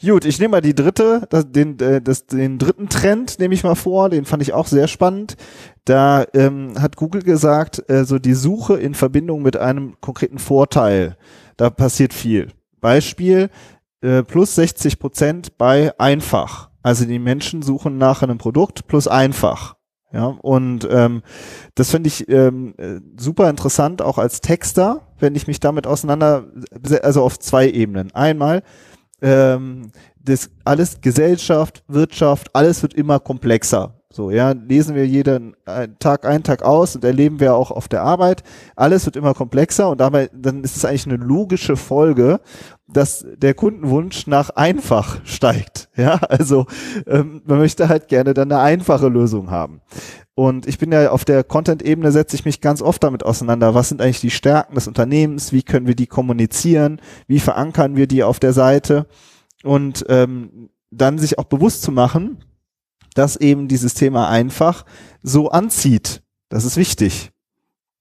Gut, 0.06 0.26
ich 0.26 0.40
nehme 0.40 0.52
mal 0.52 0.62
die 0.62 0.76
dritte, 0.76 1.26
das, 1.30 1.50
den, 1.50 1.80
äh, 1.80 2.02
das, 2.02 2.26
den 2.26 2.58
dritten 2.58 2.90
Trend 2.90 3.40
nehme 3.40 3.54
ich 3.54 3.64
mal 3.64 3.76
vor, 3.76 4.10
den 4.10 4.26
fand 4.26 4.44
ich 4.44 4.52
auch 4.52 4.68
sehr 4.68 4.90
spannend. 4.90 5.38
Da 5.86 6.26
ähm, 6.34 6.74
hat 6.78 6.98
Google 6.98 7.22
gesagt, 7.22 7.90
äh, 7.90 8.04
so 8.04 8.20
die 8.20 8.34
Suche 8.34 8.76
in 8.76 8.94
Verbindung 8.94 9.42
mit 9.42 9.56
einem 9.56 9.96
konkreten 10.02 10.40
Vorteil, 10.40 11.16
da 11.56 11.70
passiert 11.70 12.14
viel. 12.14 12.50
Beispiel, 12.82 13.50
äh, 14.04 14.22
plus 14.24 14.56
60 14.56 15.00
Prozent 15.00 15.58
bei 15.58 15.98
einfach. 16.00 16.70
Also 16.84 17.06
die 17.06 17.20
Menschen 17.20 17.62
suchen 17.62 17.98
nach 17.98 18.22
einem 18.22 18.38
Produkt 18.38 18.88
plus 18.88 19.08
einfach. 19.08 19.76
Ja, 20.12 20.26
und 20.26 20.88
ähm, 20.92 21.24
das 21.74 21.90
finde 21.90 22.08
ich 22.08 22.30
ähm, 22.30 22.76
äh, 22.78 23.00
super 23.18 23.50
interessant, 23.50 24.04
auch 24.04 24.20
als 24.20 24.42
Texter, 24.42 25.08
wenn 25.18 25.34
ich 25.34 25.48
mich 25.48 25.60
damit 25.60 25.88
auseinander, 25.88 26.46
also 27.02 27.24
auf 27.24 27.40
zwei 27.40 27.68
Ebenen. 27.68 28.14
Einmal, 28.14 28.62
ähm, 29.24 29.92
das 30.20 30.52
alles 30.66 31.02
Gesellschaft, 31.02 31.84
Wirtschaft, 31.88 32.56
alles 32.56 32.84
wird 32.84 32.94
immer 32.94 33.20
komplexer. 33.20 34.03
So, 34.16 34.30
ja, 34.30 34.52
lesen 34.52 34.94
wir 34.94 35.08
jeden 35.08 35.56
äh, 35.66 35.88
Tag 35.98 36.28
ein, 36.28 36.44
Tag 36.44 36.62
aus 36.62 36.96
und 36.96 37.04
erleben 37.04 37.40
wir 37.40 37.56
auch 37.56 37.72
auf 37.72 37.88
der 37.88 38.04
Arbeit. 38.04 38.44
Alles 38.76 39.08
wird 39.08 39.16
immer 39.16 39.34
komplexer 39.34 39.90
und 39.90 40.00
dabei, 40.00 40.30
dann 40.32 40.64
ist 40.64 40.78
es 40.78 40.86
eigentlich 40.86 41.08
eine 41.08 41.16
logische 41.16 41.76
Folge, 41.76 42.40
dass 42.88 43.26
der 43.36 43.56
Kundenwunsch 43.56 44.28
nach 44.28 44.52
einfach 44.52 45.20
steigt. 45.26 45.90
Ja, 45.98 46.16
also 46.16 46.66
ähm, 47.06 47.44
man 47.46 47.60
möchte 47.60 47.88
halt 47.88 48.08
gerne 48.08 48.34
dann 48.34 48.52
eine 48.52 48.62
einfache 48.62 49.10
Lösung 49.10 49.52
haben. 49.52 49.82
Und 50.34 50.68
ich 50.68 50.80
bin 50.80 50.92
ja 50.92 51.12
auf 51.12 51.24
der 51.24 51.44
Content-Ebene 51.44 52.12
setze 52.12 52.36
ich 52.36 52.46
mich 52.46 52.62
ganz 52.62 52.82
oft 52.82 53.04
damit 53.04 53.24
auseinander. 53.24 53.76
Was 53.76 53.90
sind 53.90 54.02
eigentlich 54.02 54.22
die 54.22 54.32
Stärken 54.32 54.74
des 54.74 54.88
Unternehmens? 54.88 55.54
Wie 55.54 55.62
können 55.62 55.86
wir 55.86 55.96
die 55.96 56.08
kommunizieren? 56.08 57.00
Wie 57.28 57.40
verankern 57.40 57.96
wir 57.96 58.08
die 58.08 58.24
auf 58.24 58.40
der 58.40 58.54
Seite? 58.54 59.06
Und 59.64 60.06
ähm, 60.10 60.70
dann 60.90 61.20
sich 61.20 61.38
auch 61.38 61.46
bewusst 61.46 61.84
zu 61.84 61.92
machen, 61.92 62.44
dass 63.14 63.36
eben 63.36 63.68
dieses 63.68 63.94
Thema 63.94 64.30
einfach 64.30 64.86
so 65.22 65.50
anzieht. 65.50 66.24
Das 66.50 66.66
ist 66.66 66.78
wichtig, 66.78 67.32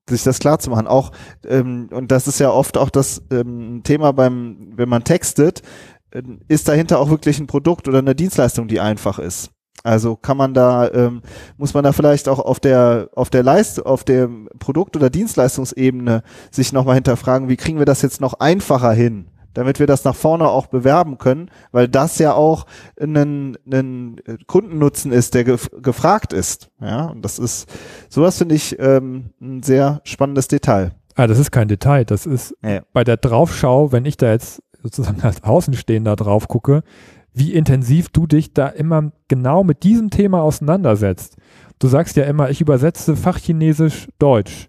sich 0.08 0.22
das 0.22 0.38
klar 0.38 0.58
zu 0.58 0.70
machen. 0.70 0.86
Auch 0.86 1.12
ähm, 1.46 1.88
und 1.92 2.10
das 2.10 2.28
ist 2.28 2.40
ja 2.40 2.50
oft 2.50 2.76
auch 2.76 2.90
das 2.90 3.22
ähm, 3.30 3.82
Thema 3.84 4.12
beim, 4.12 4.72
wenn 4.76 4.88
man 4.88 5.04
textet, 5.04 5.62
äh, 6.10 6.22
ist 6.48 6.68
dahinter 6.68 6.98
auch 6.98 7.10
wirklich 7.10 7.38
ein 7.38 7.46
Produkt 7.46 7.88
oder 7.88 7.98
eine 7.98 8.14
Dienstleistung, 8.14 8.68
die 8.68 8.80
einfach 8.80 9.18
ist. 9.18 9.50
Also 9.84 10.14
kann 10.16 10.36
man 10.36 10.54
da, 10.54 10.88
ähm, 10.92 11.22
muss 11.56 11.74
man 11.74 11.82
da 11.82 11.92
vielleicht 11.92 12.28
auch 12.28 12.38
auf 12.38 12.60
der, 12.60 13.08
auf 13.14 13.30
der 13.30 13.42
Leist, 13.42 13.84
auf 13.84 14.04
der 14.04 14.28
Produkt- 14.58 14.96
oder 14.96 15.10
Dienstleistungsebene 15.10 16.22
sich 16.50 16.72
nochmal 16.72 16.94
hinterfragen, 16.94 17.48
wie 17.48 17.56
kriegen 17.56 17.78
wir 17.78 17.86
das 17.86 18.02
jetzt 18.02 18.20
noch 18.20 18.34
einfacher 18.34 18.92
hin, 18.92 19.26
damit 19.54 19.78
wir 19.78 19.86
das 19.86 20.04
nach 20.04 20.14
vorne 20.14 20.48
auch 20.48 20.66
bewerben 20.66 21.18
können, 21.18 21.50
weil 21.70 21.88
das 21.88 22.18
ja 22.18 22.34
auch 22.34 22.66
ein, 23.00 23.56
ein 23.70 24.20
Kundennutzen 24.46 25.12
ist, 25.12 25.34
der 25.34 25.44
gef 25.44 25.70
gefragt 25.80 26.32
ist. 26.32 26.70
Ja, 26.80 27.06
und 27.06 27.24
das 27.24 27.38
ist, 27.38 27.68
sowas 28.08 28.38
finde 28.38 28.54
ich 28.54 28.78
ähm, 28.78 29.30
ein 29.40 29.62
sehr 29.62 30.00
spannendes 30.04 30.48
Detail. 30.48 30.92
Ah, 31.14 31.26
das 31.26 31.38
ist 31.38 31.50
kein 31.50 31.68
Detail, 31.68 32.04
das 32.04 32.26
ist 32.26 32.56
ja. 32.62 32.80
bei 32.92 33.04
der 33.04 33.18
Draufschau, 33.18 33.92
wenn 33.92 34.04
ich 34.06 34.16
da 34.16 34.30
jetzt 34.30 34.62
sozusagen 34.82 35.22
als 35.22 35.44
Außenstehender 35.44 36.16
drauf 36.16 36.48
gucke, 36.48 36.82
wie 37.34 37.52
intensiv 37.52 38.08
du 38.08 38.26
dich 38.26 38.52
da 38.52 38.68
immer 38.68 39.12
genau 39.28 39.64
mit 39.64 39.84
diesem 39.84 40.10
Thema 40.10 40.42
auseinandersetzt. 40.42 41.36
Du 41.78 41.88
sagst 41.88 42.16
ja 42.16 42.24
immer, 42.24 42.50
ich 42.50 42.60
übersetze 42.60 43.16
Fachchinesisch 43.16 44.08
Deutsch. 44.18 44.68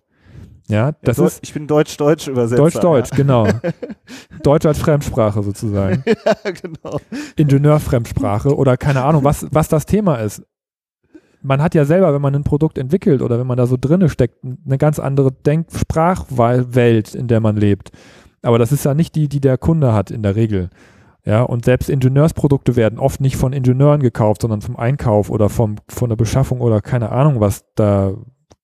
Ja, 0.67 0.93
das 1.01 1.17
ja, 1.17 1.25
ist. 1.25 1.39
Ich 1.43 1.53
bin 1.53 1.67
Deutsch-Deutsch 1.67 2.27
übersetzt. 2.27 2.59
Deutsch-Deutsch, 2.59 3.11
ja. 3.11 3.17
genau. 3.17 3.47
Deutsch 4.43 4.65
als 4.65 4.79
Fremdsprache 4.79 5.43
sozusagen. 5.43 6.03
ja, 6.07 6.51
genau. 6.51 6.99
Ingenieur-Fremdsprache 7.35 8.55
oder 8.55 8.77
keine 8.77 9.03
Ahnung, 9.03 9.23
was, 9.23 9.45
was 9.51 9.67
das 9.67 9.85
Thema 9.85 10.15
ist. 10.15 10.43
Man 11.41 11.61
hat 11.61 11.75
ja 11.75 11.83
selber, 11.83 12.13
wenn 12.13 12.21
man 12.21 12.33
ein 12.33 12.45
Produkt 12.45 12.77
entwickelt 12.77 13.21
oder 13.21 13.37
wenn 13.37 13.47
man 13.47 13.57
da 13.57 13.65
so 13.65 13.75
drinne 13.79 14.07
steckt, 14.07 14.37
eine 14.43 14.77
ganz 14.77 14.99
andere 14.99 15.33
Denksprachwelt, 15.33 17.13
in 17.13 17.27
der 17.27 17.41
man 17.41 17.57
lebt. 17.57 17.91
Aber 18.41 18.57
das 18.59 18.71
ist 18.71 18.85
ja 18.85 18.93
nicht 18.93 19.15
die, 19.15 19.27
die 19.27 19.41
der 19.41 19.57
Kunde 19.57 19.93
hat 19.93 20.09
in 20.09 20.23
der 20.23 20.37
Regel. 20.37 20.69
Ja, 21.25 21.41
und 21.43 21.63
selbst 21.63 21.89
Ingenieursprodukte 21.89 22.75
werden 22.75 22.99
oft 22.99 23.21
nicht 23.21 23.37
von 23.37 23.53
Ingenieuren 23.53 24.01
gekauft, 24.01 24.41
sondern 24.41 24.61
vom 24.61 24.75
Einkauf 24.75 25.29
oder 25.29 25.47
vom, 25.47 25.75
von 25.87 26.09
der 26.09 26.17
Beschaffung 26.17 26.59
oder 26.59 26.81
keine 26.81 27.11
Ahnung, 27.11 27.39
was 27.39 27.65
da, 27.75 28.13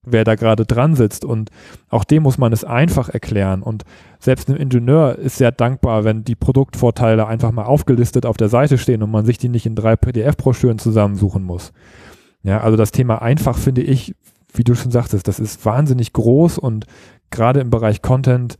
wer 0.04 0.24
da 0.24 0.36
gerade 0.36 0.66
dran 0.66 0.96
sitzt. 0.96 1.26
Und 1.26 1.50
auch 1.90 2.04
dem 2.04 2.24
muss 2.24 2.38
man 2.38 2.54
es 2.54 2.64
einfach 2.64 3.10
erklären. 3.10 3.62
Und 3.62 3.84
selbst 4.20 4.50
ein 4.50 4.56
Ingenieur 4.56 5.18
ist 5.18 5.38
sehr 5.38 5.52
dankbar, 5.52 6.04
wenn 6.04 6.24
die 6.24 6.36
Produktvorteile 6.36 7.28
einfach 7.28 7.52
mal 7.52 7.66
aufgelistet 7.66 8.26
auf 8.26 8.38
der 8.38 8.50
Seite 8.50 8.78
stehen 8.78 9.04
und 9.04 9.12
man 9.12 9.26
sich 9.26 9.38
die 9.38 9.50
nicht 9.50 9.66
in 9.66 9.76
drei 9.76 9.96
PDF-Broschüren 9.96 10.80
zusammensuchen 10.80 11.44
muss. 11.44 11.72
Ja, 12.44 12.62
also 12.62 12.78
das 12.78 12.92
Thema 12.92 13.22
einfach 13.22 13.58
finde 13.58 13.82
ich, 13.82 14.16
wie 14.54 14.64
du 14.64 14.76
schon 14.76 14.92
sagtest, 14.92 15.28
das 15.28 15.40
ist 15.40 15.66
wahnsinnig 15.66 16.14
groß 16.14 16.58
und 16.58 16.86
gerade 17.30 17.60
im 17.60 17.70
Bereich 17.70 18.02
Content 18.02 18.58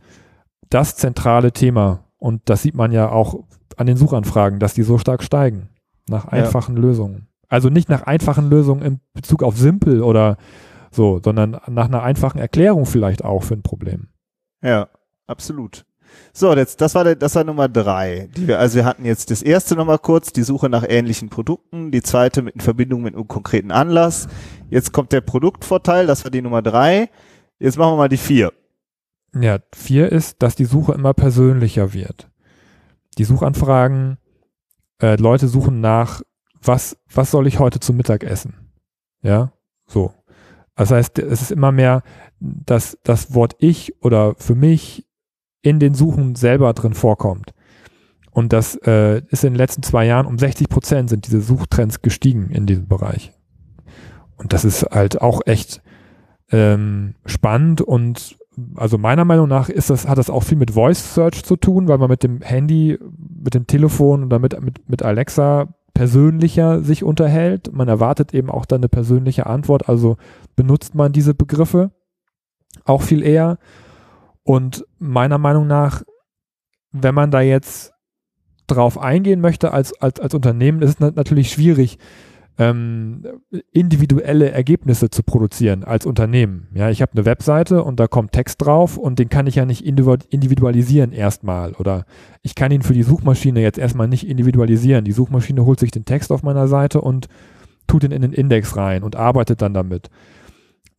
das 0.68 0.96
zentrale 0.96 1.52
Thema. 1.52 2.04
Und 2.18 2.42
das 2.44 2.62
sieht 2.62 2.74
man 2.74 2.92
ja 2.92 3.10
auch 3.10 3.42
an 3.76 3.86
den 3.86 3.96
Suchanfragen, 3.96 4.60
dass 4.60 4.74
die 4.74 4.82
so 4.82 4.98
stark 4.98 5.22
steigen. 5.22 5.68
Nach 6.08 6.26
einfachen 6.26 6.76
ja. 6.76 6.82
Lösungen. 6.82 7.28
Also 7.48 7.68
nicht 7.68 7.88
nach 7.88 8.02
einfachen 8.02 8.50
Lösungen 8.50 8.82
in 8.82 9.00
Bezug 9.12 9.42
auf 9.42 9.56
simpel 9.56 10.02
oder 10.02 10.36
so, 10.90 11.20
sondern 11.24 11.60
nach 11.68 11.86
einer 11.86 12.02
einfachen 12.02 12.38
Erklärung 12.38 12.86
vielleicht 12.86 13.24
auch 13.24 13.42
für 13.42 13.54
ein 13.54 13.62
Problem. 13.62 14.08
Ja, 14.62 14.88
absolut. 15.26 15.84
So, 16.32 16.52
jetzt, 16.54 16.80
das 16.80 16.96
war, 16.96 17.04
der, 17.04 17.14
das 17.14 17.36
war 17.36 17.44
Nummer 17.44 17.68
drei. 17.68 18.28
Die 18.36 18.48
wir, 18.48 18.58
also 18.58 18.76
wir 18.76 18.84
hatten 18.84 19.04
jetzt 19.04 19.30
das 19.30 19.42
erste 19.42 19.76
nochmal 19.76 19.98
kurz, 19.98 20.32
die 20.32 20.42
Suche 20.42 20.68
nach 20.68 20.84
ähnlichen 20.86 21.28
Produkten, 21.28 21.92
die 21.92 22.02
zweite 22.02 22.42
mit 22.42 22.54
in 22.54 22.60
Verbindung 22.60 23.02
mit 23.02 23.14
einem 23.14 23.28
konkreten 23.28 23.70
Anlass. 23.70 24.26
Jetzt 24.70 24.92
kommt 24.92 25.12
der 25.12 25.20
Produktvorteil, 25.20 26.06
das 26.06 26.24
war 26.24 26.30
die 26.32 26.42
Nummer 26.42 26.62
drei. 26.62 27.10
Jetzt 27.60 27.78
machen 27.78 27.92
wir 27.92 27.98
mal 27.98 28.08
die 28.08 28.16
vier. 28.16 28.52
Ja, 29.40 29.58
vier 29.72 30.10
ist, 30.10 30.42
dass 30.42 30.56
die 30.56 30.64
Suche 30.64 30.92
immer 30.92 31.14
persönlicher 31.14 31.92
wird 31.92 32.30
die 33.18 33.24
Suchanfragen, 33.24 34.18
äh, 35.00 35.16
Leute 35.16 35.48
suchen 35.48 35.80
nach, 35.80 36.22
was, 36.62 36.96
was 37.12 37.30
soll 37.30 37.46
ich 37.46 37.58
heute 37.58 37.80
zum 37.80 37.96
Mittag 37.96 38.24
essen? 38.24 38.54
Ja, 39.22 39.52
so. 39.86 40.14
Das 40.80 40.92
heißt, 40.92 41.18
es 41.18 41.42
ist 41.42 41.52
immer 41.52 41.72
mehr, 41.72 42.02
dass 42.40 42.96
das 43.04 43.34
Wort 43.34 43.54
ich 43.58 44.02
oder 44.02 44.34
für 44.38 44.54
mich 44.54 45.06
in 45.60 45.78
den 45.78 45.92
Suchen 45.92 46.36
selber 46.36 46.72
drin 46.72 46.94
vorkommt. 46.94 47.52
Und 48.30 48.54
das 48.54 48.76
äh, 48.86 49.20
ist 49.28 49.44
in 49.44 49.52
den 49.52 49.58
letzten 49.58 49.82
zwei 49.82 50.06
Jahren 50.06 50.24
um 50.24 50.38
60 50.38 50.70
Prozent 50.70 51.10
sind 51.10 51.26
diese 51.26 51.42
Suchtrends 51.42 52.00
gestiegen 52.00 52.48
in 52.48 52.64
diesem 52.64 52.88
Bereich. 52.88 53.30
Und 54.38 54.54
das 54.54 54.64
ist 54.64 54.84
halt 54.84 55.20
auch 55.20 55.42
echt 55.44 55.82
ähm, 56.50 57.14
spannend 57.26 57.82
und 57.82 58.38
also 58.74 58.96
meiner 58.96 59.26
Meinung 59.26 59.48
nach 59.48 59.68
ist 59.68 59.90
das, 59.90 60.08
hat 60.08 60.16
das 60.16 60.30
auch 60.30 60.44
viel 60.44 60.56
mit 60.56 60.70
Voice 60.70 61.14
Search 61.14 61.44
zu 61.44 61.56
tun, 61.56 61.88
weil 61.88 61.98
man 61.98 62.08
mit 62.08 62.22
dem 62.22 62.40
Handy, 62.40 62.98
mit 63.18 63.52
dem 63.52 63.66
Telefon 63.66 64.24
oder 64.24 64.38
mit, 64.38 64.58
mit, 64.62 64.88
mit 64.88 65.02
Alexa 65.02 65.74
persönlicher 65.94 66.82
sich 66.82 67.04
unterhält. 67.04 67.72
Man 67.72 67.88
erwartet 67.88 68.34
eben 68.34 68.50
auch 68.50 68.66
dann 68.66 68.80
eine 68.80 68.88
persönliche 68.88 69.46
Antwort, 69.46 69.88
also 69.88 70.16
benutzt 70.56 70.94
man 70.94 71.12
diese 71.12 71.34
Begriffe 71.34 71.92
auch 72.84 73.02
viel 73.02 73.22
eher. 73.22 73.58
Und 74.42 74.84
meiner 74.98 75.38
Meinung 75.38 75.66
nach, 75.66 76.02
wenn 76.92 77.14
man 77.14 77.30
da 77.30 77.40
jetzt 77.40 77.92
drauf 78.66 78.98
eingehen 78.98 79.40
möchte 79.40 79.72
als, 79.72 79.92
als, 80.00 80.20
als 80.20 80.34
Unternehmen, 80.34 80.82
ist 80.82 81.00
es 81.00 81.14
natürlich 81.14 81.50
schwierig, 81.50 81.98
ähm, 82.60 83.22
individuelle 83.72 84.50
Ergebnisse 84.50 85.08
zu 85.08 85.22
produzieren 85.22 85.82
als 85.82 86.04
Unternehmen. 86.04 86.68
Ja, 86.74 86.90
ich 86.90 87.00
habe 87.00 87.12
eine 87.12 87.24
Webseite 87.24 87.82
und 87.82 87.98
da 87.98 88.06
kommt 88.06 88.32
Text 88.32 88.60
drauf 88.60 88.98
und 88.98 89.18
den 89.18 89.30
kann 89.30 89.46
ich 89.46 89.54
ja 89.54 89.64
nicht 89.64 89.82
individualisieren 89.82 91.12
erstmal 91.12 91.72
oder 91.72 92.04
ich 92.42 92.54
kann 92.54 92.70
ihn 92.70 92.82
für 92.82 92.92
die 92.92 93.02
Suchmaschine 93.02 93.62
jetzt 93.62 93.78
erstmal 93.78 94.08
nicht 94.08 94.28
individualisieren. 94.28 95.06
Die 95.06 95.12
Suchmaschine 95.12 95.64
holt 95.64 95.80
sich 95.80 95.90
den 95.90 96.04
Text 96.04 96.30
auf 96.30 96.42
meiner 96.42 96.68
Seite 96.68 97.00
und 97.00 97.28
tut 97.86 98.04
ihn 98.04 98.12
in 98.12 98.20
den 98.20 98.34
Index 98.34 98.76
rein 98.76 99.04
und 99.04 99.16
arbeitet 99.16 99.62
dann 99.62 99.72
damit. 99.72 100.10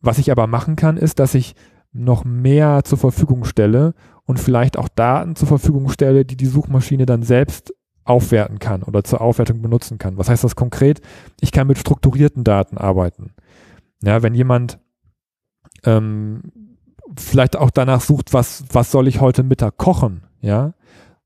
Was 0.00 0.18
ich 0.18 0.32
aber 0.32 0.48
machen 0.48 0.74
kann, 0.74 0.96
ist, 0.96 1.20
dass 1.20 1.32
ich 1.32 1.54
noch 1.92 2.24
mehr 2.24 2.82
zur 2.82 2.98
Verfügung 2.98 3.44
stelle 3.44 3.94
und 4.24 4.40
vielleicht 4.40 4.76
auch 4.76 4.88
Daten 4.88 5.36
zur 5.36 5.46
Verfügung 5.46 5.90
stelle, 5.90 6.24
die 6.24 6.36
die 6.36 6.46
Suchmaschine 6.46 7.06
dann 7.06 7.22
selbst 7.22 7.72
aufwerten 8.04 8.58
kann 8.58 8.82
oder 8.82 9.04
zur 9.04 9.20
Aufwertung 9.20 9.62
benutzen 9.62 9.98
kann. 9.98 10.18
Was 10.18 10.28
heißt 10.28 10.44
das 10.44 10.56
konkret? 10.56 11.00
Ich 11.40 11.52
kann 11.52 11.66
mit 11.66 11.78
strukturierten 11.78 12.44
Daten 12.44 12.78
arbeiten. 12.78 13.32
Ja, 14.02 14.22
wenn 14.22 14.34
jemand 14.34 14.78
ähm, 15.84 16.42
vielleicht 17.16 17.56
auch 17.56 17.70
danach 17.70 18.00
sucht, 18.00 18.32
was, 18.32 18.64
was 18.72 18.90
soll 18.90 19.08
ich 19.08 19.20
heute 19.20 19.42
Mittag 19.42 19.76
kochen, 19.76 20.24
ja, 20.40 20.74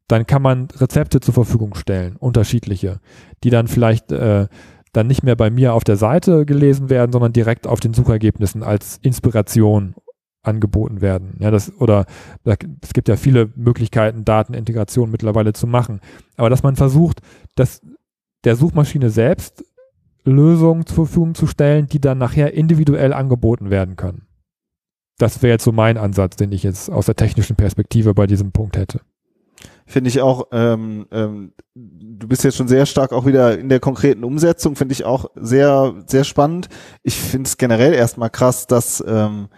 dann 0.08 0.26
kann 0.26 0.42
man 0.42 0.68
Rezepte 0.76 1.20
zur 1.20 1.34
Verfügung 1.34 1.74
stellen, 1.74 2.16
unterschiedliche, 2.16 3.00
die 3.42 3.50
dann 3.50 3.66
vielleicht 3.66 4.12
äh, 4.12 4.46
dann 4.92 5.06
nicht 5.06 5.22
mehr 5.22 5.36
bei 5.36 5.50
mir 5.50 5.74
auf 5.74 5.84
der 5.84 5.96
Seite 5.96 6.46
gelesen 6.46 6.88
werden, 6.90 7.12
sondern 7.12 7.32
direkt 7.32 7.66
auf 7.66 7.80
den 7.80 7.92
Suchergebnissen 7.92 8.62
als 8.62 8.98
Inspiration 9.02 9.94
angeboten 10.46 11.00
werden. 11.00 11.36
Ja, 11.38 11.50
das, 11.50 11.72
oder 11.78 12.06
da, 12.44 12.54
es 12.82 12.92
gibt 12.92 13.08
ja 13.08 13.16
viele 13.16 13.50
Möglichkeiten, 13.56 14.24
Datenintegration 14.24 15.10
mittlerweile 15.10 15.52
zu 15.52 15.66
machen. 15.66 16.00
Aber 16.36 16.50
dass 16.50 16.62
man 16.62 16.76
versucht, 16.76 17.20
dass 17.54 17.82
der 18.44 18.56
Suchmaschine 18.56 19.10
selbst 19.10 19.64
Lösungen 20.24 20.86
zur 20.86 21.06
Verfügung 21.06 21.34
zu 21.34 21.46
stellen, 21.46 21.86
die 21.86 22.00
dann 22.00 22.18
nachher 22.18 22.54
individuell 22.54 23.12
angeboten 23.12 23.70
werden 23.70 23.96
können. 23.96 24.26
Das 25.18 25.42
wäre 25.42 25.52
jetzt 25.52 25.64
so 25.64 25.72
mein 25.72 25.96
Ansatz, 25.96 26.36
den 26.36 26.52
ich 26.52 26.62
jetzt 26.62 26.90
aus 26.90 27.06
der 27.06 27.14
technischen 27.14 27.56
Perspektive 27.56 28.12
bei 28.12 28.26
diesem 28.26 28.52
Punkt 28.52 28.76
hätte. 28.76 29.00
Finde 29.86 30.08
ich 30.08 30.20
auch, 30.20 30.48
ähm, 30.52 31.06
ähm, 31.12 31.52
du 31.74 32.26
bist 32.26 32.44
jetzt 32.44 32.56
schon 32.56 32.68
sehr 32.68 32.86
stark 32.86 33.12
auch 33.12 33.24
wieder 33.24 33.58
in 33.58 33.68
der 33.68 33.80
konkreten 33.80 34.24
Umsetzung, 34.24 34.74
finde 34.74 34.92
ich 34.92 35.04
auch 35.04 35.30
sehr, 35.36 35.94
sehr 36.06 36.24
spannend. 36.24 36.68
Ich 37.02 37.16
finde 37.16 37.46
es 37.46 37.56
generell 37.56 37.94
erstmal 37.94 38.28
krass, 38.28 38.66
dass 38.66 39.02
ähm, 39.06 39.48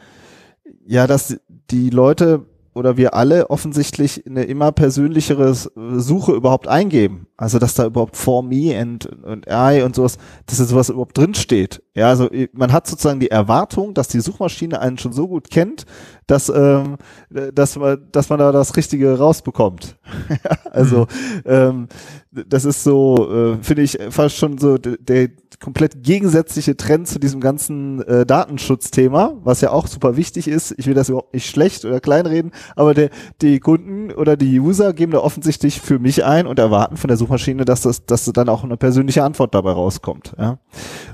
ja, 0.88 1.06
dass 1.06 1.36
die 1.70 1.90
Leute 1.90 2.46
oder 2.74 2.96
wir 2.96 3.14
alle 3.14 3.50
offensichtlich 3.50 4.24
eine 4.26 4.44
immer 4.44 4.72
persönlichere 4.72 5.52
Suche 5.52 6.32
überhaupt 6.32 6.68
eingeben. 6.68 7.26
Also 7.36 7.58
dass 7.58 7.74
da 7.74 7.86
überhaupt 7.86 8.16
for 8.16 8.42
me 8.42 8.78
and, 8.78 9.06
und 9.24 9.46
I 9.50 9.82
und 9.82 9.96
sowas, 9.96 10.16
dass 10.46 10.58
da 10.58 10.64
sowas 10.64 10.88
überhaupt 10.88 11.18
drinsteht. 11.18 11.82
Ja, 11.94 12.08
also 12.08 12.30
man 12.52 12.72
hat 12.72 12.86
sozusagen 12.86 13.20
die 13.20 13.30
Erwartung, 13.30 13.94
dass 13.94 14.08
die 14.08 14.20
Suchmaschine 14.20 14.80
einen 14.80 14.96
schon 14.96 15.12
so 15.12 15.28
gut 15.28 15.50
kennt, 15.50 15.86
dass, 16.26 16.48
ähm, 16.48 16.96
dass, 17.30 17.76
man, 17.76 18.06
dass 18.12 18.28
man 18.28 18.38
da 18.38 18.52
das 18.52 18.76
Richtige 18.76 19.18
rausbekommt. 19.18 19.98
also 20.70 21.00
mhm. 21.00 21.42
ähm, 21.44 21.88
das 22.30 22.64
ist 22.64 22.84
so, 22.84 23.16
äh, 23.30 23.56
finde 23.62 23.82
ich, 23.82 23.98
fast 24.10 24.36
schon 24.36 24.58
so 24.58 24.78
der 24.78 25.28
komplett 25.60 26.02
gegensätzliche 26.02 26.76
Trend 26.76 27.08
zu 27.08 27.18
diesem 27.18 27.40
ganzen 27.40 28.02
äh, 28.02 28.24
Datenschutzthema, 28.26 29.38
was 29.42 29.60
ja 29.60 29.70
auch 29.70 29.86
super 29.86 30.16
wichtig 30.16 30.46
ist. 30.46 30.74
Ich 30.78 30.86
will 30.86 30.94
das 30.94 31.08
überhaupt 31.08 31.34
nicht 31.34 31.48
schlecht 31.48 31.84
oder 31.84 32.00
kleinreden, 32.00 32.52
aber 32.76 32.94
der, 32.94 33.10
die 33.42 33.58
Kunden 33.58 34.12
oder 34.12 34.36
die 34.36 34.60
User 34.60 34.92
geben 34.92 35.12
da 35.12 35.18
offensichtlich 35.18 35.80
für 35.80 35.98
mich 35.98 36.24
ein 36.24 36.46
und 36.46 36.58
erwarten 36.58 36.96
von 36.96 37.08
der 37.08 37.16
Suchmaschine, 37.16 37.64
dass 37.64 37.82
das, 37.82 38.04
dass 38.06 38.24
dann 38.26 38.48
auch 38.48 38.62
eine 38.62 38.76
persönliche 38.76 39.24
Antwort 39.24 39.54
dabei 39.54 39.72
rauskommt. 39.72 40.34
Ja? 40.38 40.58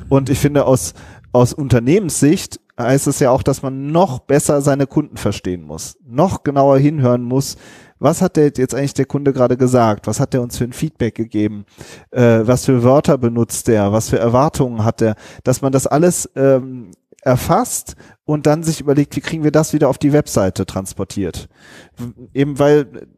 Und 0.08 0.28
ich 0.28 0.38
finde 0.38 0.66
aus 0.66 0.94
aus 1.34 1.52
Unternehmenssicht 1.52 2.60
heißt 2.78 3.08
es 3.08 3.18
ja 3.18 3.30
auch, 3.30 3.42
dass 3.42 3.60
man 3.60 3.88
noch 3.90 4.20
besser 4.20 4.60
seine 4.60 4.86
Kunden 4.86 5.16
verstehen 5.16 5.62
muss, 5.62 5.98
noch 6.06 6.44
genauer 6.44 6.78
hinhören 6.78 7.22
muss, 7.22 7.56
was 7.98 8.22
hat 8.22 8.36
der 8.36 8.52
jetzt 8.56 8.74
eigentlich 8.74 8.94
der 8.94 9.06
Kunde 9.06 9.32
gerade 9.32 9.56
gesagt? 9.56 10.06
Was 10.06 10.20
hat 10.20 10.34
er 10.34 10.42
uns 10.42 10.58
für 10.58 10.64
ein 10.64 10.72
Feedback 10.72 11.14
gegeben? 11.14 11.64
Äh, 12.10 12.40
was 12.42 12.64
für 12.64 12.82
Wörter 12.82 13.18
benutzt 13.18 13.68
er? 13.68 13.92
Was 13.92 14.10
für 14.10 14.18
Erwartungen 14.18 14.84
hat 14.84 15.00
er? 15.02 15.14
Dass 15.42 15.62
man 15.62 15.72
das 15.72 15.86
alles 15.86 16.30
ähm, 16.36 16.90
erfasst 17.22 17.96
und 18.24 18.46
dann 18.46 18.62
sich 18.62 18.80
überlegt, 18.80 19.16
wie 19.16 19.20
kriegen 19.20 19.44
wir 19.44 19.50
das 19.50 19.72
wieder 19.72 19.88
auf 19.88 19.98
die 19.98 20.12
Webseite 20.12 20.66
transportiert? 20.66 21.48
Eben 22.32 22.58
weil 22.58 23.08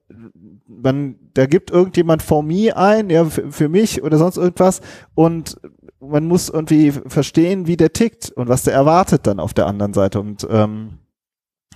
man, 0.66 1.16
da 1.34 1.46
gibt 1.46 1.70
irgendjemand 1.70 2.22
for 2.22 2.42
me 2.42 2.76
ein, 2.76 3.10
ja, 3.10 3.24
für, 3.24 3.50
für 3.50 3.68
mich 3.68 4.02
oder 4.02 4.18
sonst 4.18 4.36
irgendwas 4.36 4.80
und 5.14 5.56
man 6.00 6.26
muss 6.26 6.48
irgendwie 6.48 6.92
verstehen, 6.92 7.66
wie 7.66 7.76
der 7.76 7.92
tickt 7.92 8.30
und 8.30 8.48
was 8.48 8.62
der 8.62 8.74
erwartet 8.74 9.26
dann 9.26 9.40
auf 9.40 9.54
der 9.54 9.66
anderen 9.66 9.94
Seite 9.94 10.20
und 10.20 10.46
ähm, 10.48 10.98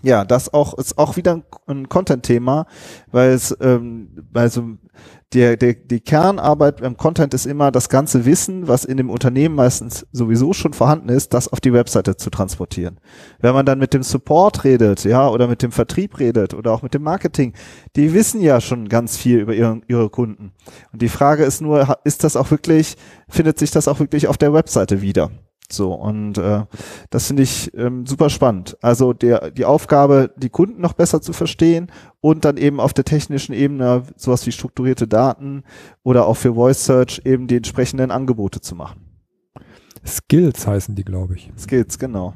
ja, 0.03 0.25
das 0.25 0.53
auch 0.53 0.75
ist 0.75 0.99
auch 0.99 1.17
wieder 1.17 1.43
ein, 1.67 1.89
Content-Thema, 1.89 2.67
weil 3.11 3.31
es 3.31 3.57
ähm, 3.61 4.27
also 4.35 4.77
der, 5.33 5.57
der 5.57 5.75
die 5.75 6.01
Kernarbeit 6.01 6.81
beim 6.81 6.97
Content 6.97 7.35
ist 7.35 7.47
immer 7.47 7.71
das 7.71 7.89
ganze 7.89 8.25
Wissen, 8.25 8.67
was 8.67 8.85
in 8.85 8.97
dem 8.97 9.11
Unternehmen 9.11 9.55
meistens 9.55 10.07
sowieso 10.11 10.53
schon 10.53 10.73
vorhanden 10.73 11.09
ist, 11.09 11.35
das 11.35 11.47
auf 11.49 11.61
die 11.61 11.73
Webseite 11.73 12.17
zu 12.17 12.31
transportieren. 12.31 12.99
Wenn 13.39 13.55
man 13.55 13.65
dann 13.65 13.79
mit 13.79 13.95
dem 13.95 14.03
Support 14.03 14.65
redet, 14.65 15.05
ja, 15.05 15.29
oder 15.29 15.47
mit 15.47 15.63
dem 15.63 15.71
Vertrieb 15.71 16.19
redet 16.19 16.55
oder 16.55 16.73
auch 16.73 16.83
mit 16.83 16.95
dem 16.95 17.03
Marketing, 17.03 17.53
die 17.95 18.13
wissen 18.13 18.41
ja 18.41 18.61
schon 18.61 18.89
ganz 18.89 19.17
viel 19.17 19.39
über 19.39 19.55
ihre, 19.55 19.81
ihre 19.87 20.11
Kunden. 20.11 20.53
Und 20.93 21.03
die 21.03 21.09
Frage 21.09 21.45
ist 21.45 21.61
nur, 21.61 21.97
ist 22.05 22.25
das 22.25 22.35
auch 22.35 22.51
wirklich, 22.51 22.97
findet 23.29 23.59
sich 23.59 23.71
das 23.71 23.87
auch 23.87 24.01
wirklich 24.01 24.27
auf 24.27 24.39
der 24.39 24.53
Webseite 24.53 25.01
wieder? 25.01 25.31
So, 25.73 25.93
und 25.95 26.39
äh, 26.39 26.65
das 27.11 27.27
finde 27.27 27.43
ich 27.43 27.73
ähm, 27.75 28.07
super 28.07 28.31
spannend. 28.31 28.77
Also 28.81 29.13
der, 29.13 29.51
die 29.51 29.65
Aufgabe, 29.65 30.33
die 30.37 30.49
Kunden 30.49 30.81
noch 30.81 30.93
besser 30.93 31.21
zu 31.21 31.33
verstehen 31.33 31.91
und 32.21 32.45
dann 32.45 32.57
eben 32.57 32.81
auf 32.81 32.93
der 32.93 33.05
technischen 33.05 33.53
Ebene 33.53 34.03
sowas 34.17 34.47
wie 34.47 34.53
strukturierte 34.53 35.07
Daten 35.07 35.63
oder 36.03 36.27
auch 36.27 36.37
für 36.37 36.55
Voice 36.55 36.85
Search 36.85 37.23
eben 37.25 37.47
die 37.47 37.57
entsprechenden 37.57 38.11
Angebote 38.11 38.61
zu 38.61 38.75
machen. 38.75 39.07
Skills 40.07 40.67
heißen 40.67 40.95
die, 40.95 41.05
glaube 41.05 41.35
ich. 41.37 41.51
Skills, 41.59 41.99
genau. 41.99 42.35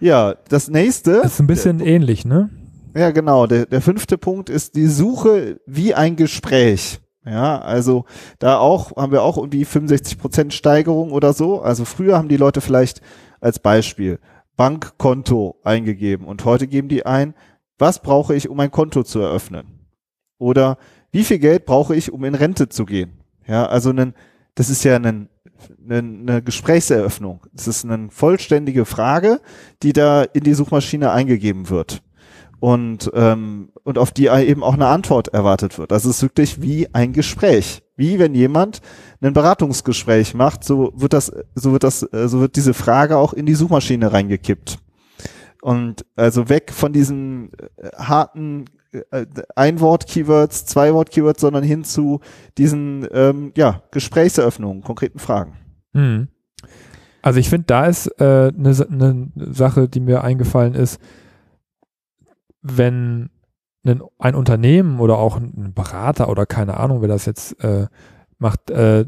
Ja, 0.00 0.34
das 0.48 0.68
nächste. 0.68 1.20
Das 1.22 1.34
ist 1.34 1.40
ein 1.40 1.46
bisschen 1.46 1.78
der, 1.78 1.86
ähnlich, 1.88 2.24
ne? 2.24 2.50
Ja, 2.94 3.10
genau. 3.10 3.46
Der, 3.46 3.66
der 3.66 3.80
fünfte 3.80 4.18
Punkt 4.18 4.48
ist 4.48 4.76
die 4.76 4.86
Suche 4.86 5.60
wie 5.66 5.94
ein 5.94 6.16
Gespräch. 6.16 7.00
Ja, 7.24 7.60
also 7.60 8.06
da 8.38 8.58
auch 8.58 8.96
haben 8.96 9.12
wir 9.12 9.22
auch 9.22 9.36
irgendwie 9.36 9.64
65 9.64 10.18
Prozent 10.18 10.54
Steigerung 10.54 11.12
oder 11.12 11.32
so. 11.32 11.60
Also 11.60 11.84
früher 11.84 12.16
haben 12.16 12.28
die 12.28 12.38
Leute 12.38 12.60
vielleicht 12.60 13.02
als 13.40 13.58
Beispiel 13.58 14.18
Bankkonto 14.56 15.56
eingegeben 15.62 16.26
und 16.26 16.44
heute 16.44 16.66
geben 16.66 16.88
die 16.88 17.04
ein, 17.04 17.34
was 17.78 18.02
brauche 18.02 18.34
ich, 18.34 18.48
um 18.48 18.58
ein 18.60 18.70
Konto 18.70 19.02
zu 19.02 19.20
eröffnen? 19.20 19.86
Oder 20.38 20.78
wie 21.12 21.24
viel 21.24 21.38
Geld 21.38 21.66
brauche 21.66 21.94
ich, 21.94 22.12
um 22.12 22.24
in 22.24 22.34
Rente 22.34 22.68
zu 22.68 22.86
gehen? 22.86 23.20
Ja, 23.46 23.66
also 23.66 23.90
ein, 23.90 24.14
das 24.54 24.70
ist 24.70 24.84
ja 24.84 24.96
ein, 24.96 25.04
eine, 25.06 25.28
eine 25.88 26.42
Gesprächseröffnung. 26.42 27.40
Das 27.52 27.68
ist 27.68 27.84
eine 27.84 28.10
vollständige 28.10 28.84
Frage, 28.84 29.40
die 29.82 29.92
da 29.92 30.22
in 30.22 30.44
die 30.44 30.54
Suchmaschine 30.54 31.10
eingegeben 31.10 31.68
wird 31.68 32.02
und, 32.60 33.10
ähm, 33.14 33.70
und 33.82 33.98
auf 33.98 34.12
die 34.12 34.26
eben 34.26 34.62
auch 34.62 34.74
eine 34.74 34.86
Antwort 34.86 35.28
erwartet 35.28 35.78
wird. 35.78 35.92
Also 35.92 36.10
es 36.10 36.16
ist 36.16 36.22
wirklich 36.22 36.62
wie 36.62 36.94
ein 36.94 37.12
Gespräch. 37.12 37.82
Wie 37.96 38.18
wenn 38.18 38.34
jemand 38.34 38.80
ein 39.20 39.32
Beratungsgespräch 39.32 40.34
macht, 40.34 40.64
so 40.64 40.92
wird 40.94 41.14
das, 41.14 41.32
so 41.54 41.72
wird 41.72 41.82
das, 41.82 42.00
so 42.00 42.40
wird 42.40 42.56
diese 42.56 42.74
Frage 42.74 43.16
auch 43.16 43.32
in 43.32 43.46
die 43.46 43.54
Suchmaschine 43.54 44.12
reingekippt. 44.12 44.78
Und 45.62 46.06
also 46.16 46.48
weg 46.48 46.72
von 46.72 46.92
diesen 46.92 47.50
äh, 47.76 47.90
harten 47.96 48.66
äh, 48.92 49.26
Ein-Wort-Keywords, 49.56 50.66
Zwei-Wort-Keywords, 50.66 51.40
sondern 51.40 51.62
hin 51.62 51.84
zu 51.84 52.20
diesen 52.56 53.06
ähm, 53.12 53.52
ja, 53.56 53.82
Gesprächseröffnungen, 53.90 54.82
konkreten 54.82 55.18
Fragen. 55.18 55.56
Hm. 55.92 56.28
Also 57.22 57.38
ich 57.38 57.50
finde, 57.50 57.66
da 57.66 57.86
ist 57.86 58.18
eine 58.18 58.52
äh, 58.56 58.62
ne 58.62 59.30
Sache, 59.36 59.88
die 59.88 60.00
mir 60.00 60.24
eingefallen 60.24 60.74
ist, 60.74 60.98
wenn 62.62 63.30
ein, 63.84 64.34
Unternehmen 64.34 65.00
oder 65.00 65.18
auch 65.18 65.36
ein 65.36 65.72
Berater 65.74 66.28
oder 66.28 66.46
keine 66.46 66.76
Ahnung, 66.76 67.00
wer 67.00 67.08
das 67.08 67.24
jetzt 67.24 67.62
äh, 67.64 67.86
macht, 68.38 68.70
äh, 68.70 69.06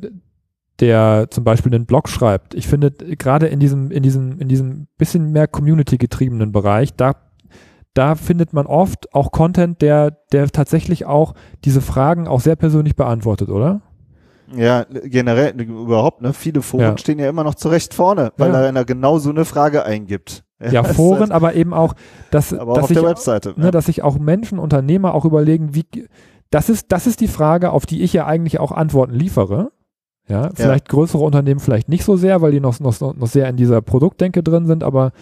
der 0.81 1.29
zum 1.31 1.45
Beispiel 1.45 1.75
einen 1.75 1.87
Blog 1.87 2.09
schreibt. 2.09 2.55
Ich 2.55 2.67
finde 2.67 2.91
gerade 2.91 3.47
in 3.47 3.61
diesem, 3.61 3.91
in 3.91 4.03
diesem, 4.03 4.38
in 4.38 4.49
diesem 4.49 4.88
bisschen 4.97 5.31
mehr 5.31 5.47
Community-getriebenen 5.47 6.53
Bereich, 6.53 6.95
da, 6.95 7.15
da 7.95 8.15
findet 8.15 8.53
man 8.53 8.67
oft 8.67 9.15
auch 9.15 9.31
Content, 9.31 9.83
der, 9.83 10.11
der 10.33 10.49
tatsächlich 10.49 11.05
auch 11.05 11.35
diese 11.65 11.81
Fragen 11.83 12.27
auch 12.27 12.41
sehr 12.41 12.57
persönlich 12.57 12.97
beantwortet, 12.97 13.51
oder? 13.51 13.83
Ja, 14.55 14.85
generell 14.85 15.59
überhaupt, 15.61 16.21
ne? 16.21 16.33
Viele 16.33 16.62
Foren 16.62 16.83
ja. 16.83 16.99
stehen 16.99 17.19
ja 17.19 17.29
immer 17.29 17.45
noch 17.45 17.55
zurecht 17.55 17.95
vorne, 17.95 18.33
weil 18.37 18.53
ja. 18.53 18.61
da 18.61 18.69
einer 18.69 18.85
genau 18.85 19.19
so 19.19 19.31
eine 19.31 19.45
Frage 19.45 19.85
eingibt. 19.85 20.45
Ja, 20.70 20.85
Foren, 20.94 21.33
aber 21.33 21.55
eben 21.55 21.75
auch, 21.75 21.94
dass, 22.31 22.53
aber 22.53 22.75
dass, 22.75 22.94
Webseite, 22.94 23.55
ne, 23.57 23.70
dass 23.70 23.87
sich 23.87 24.03
auch 24.03 24.18
Menschen, 24.18 24.59
Unternehmer 24.59 25.14
auch 25.14 25.25
überlegen, 25.25 25.75
wie, 25.75 25.85
das 26.51 26.68
ist, 26.68 26.92
das 26.92 27.07
ist 27.07 27.20
die 27.20 27.29
Frage, 27.29 27.70
auf 27.70 27.87
die 27.87 28.03
ich 28.03 28.12
ja 28.12 28.27
eigentlich 28.27 28.61
auch 28.61 28.72
Antworten 28.72 29.14
liefere. 29.14 29.72
Ja, 30.29 30.51
vielleicht 30.55 30.88
ja. 30.88 30.92
größere 30.94 31.22
Unternehmen 31.22 31.61
vielleicht 31.61 31.88
nicht 31.88 32.05
so 32.05 32.16
sehr, 32.16 32.40
weil 32.42 32.53
die 32.53 32.61
noch, 32.61 32.79
noch, 32.79 33.01
noch 33.01 33.27
sehr 33.27 33.48
in 33.48 33.57
dieser 33.57 33.83
Produktdenke 33.83 34.42
drin 34.42 34.66
sind, 34.66 34.85
aber 34.85 35.12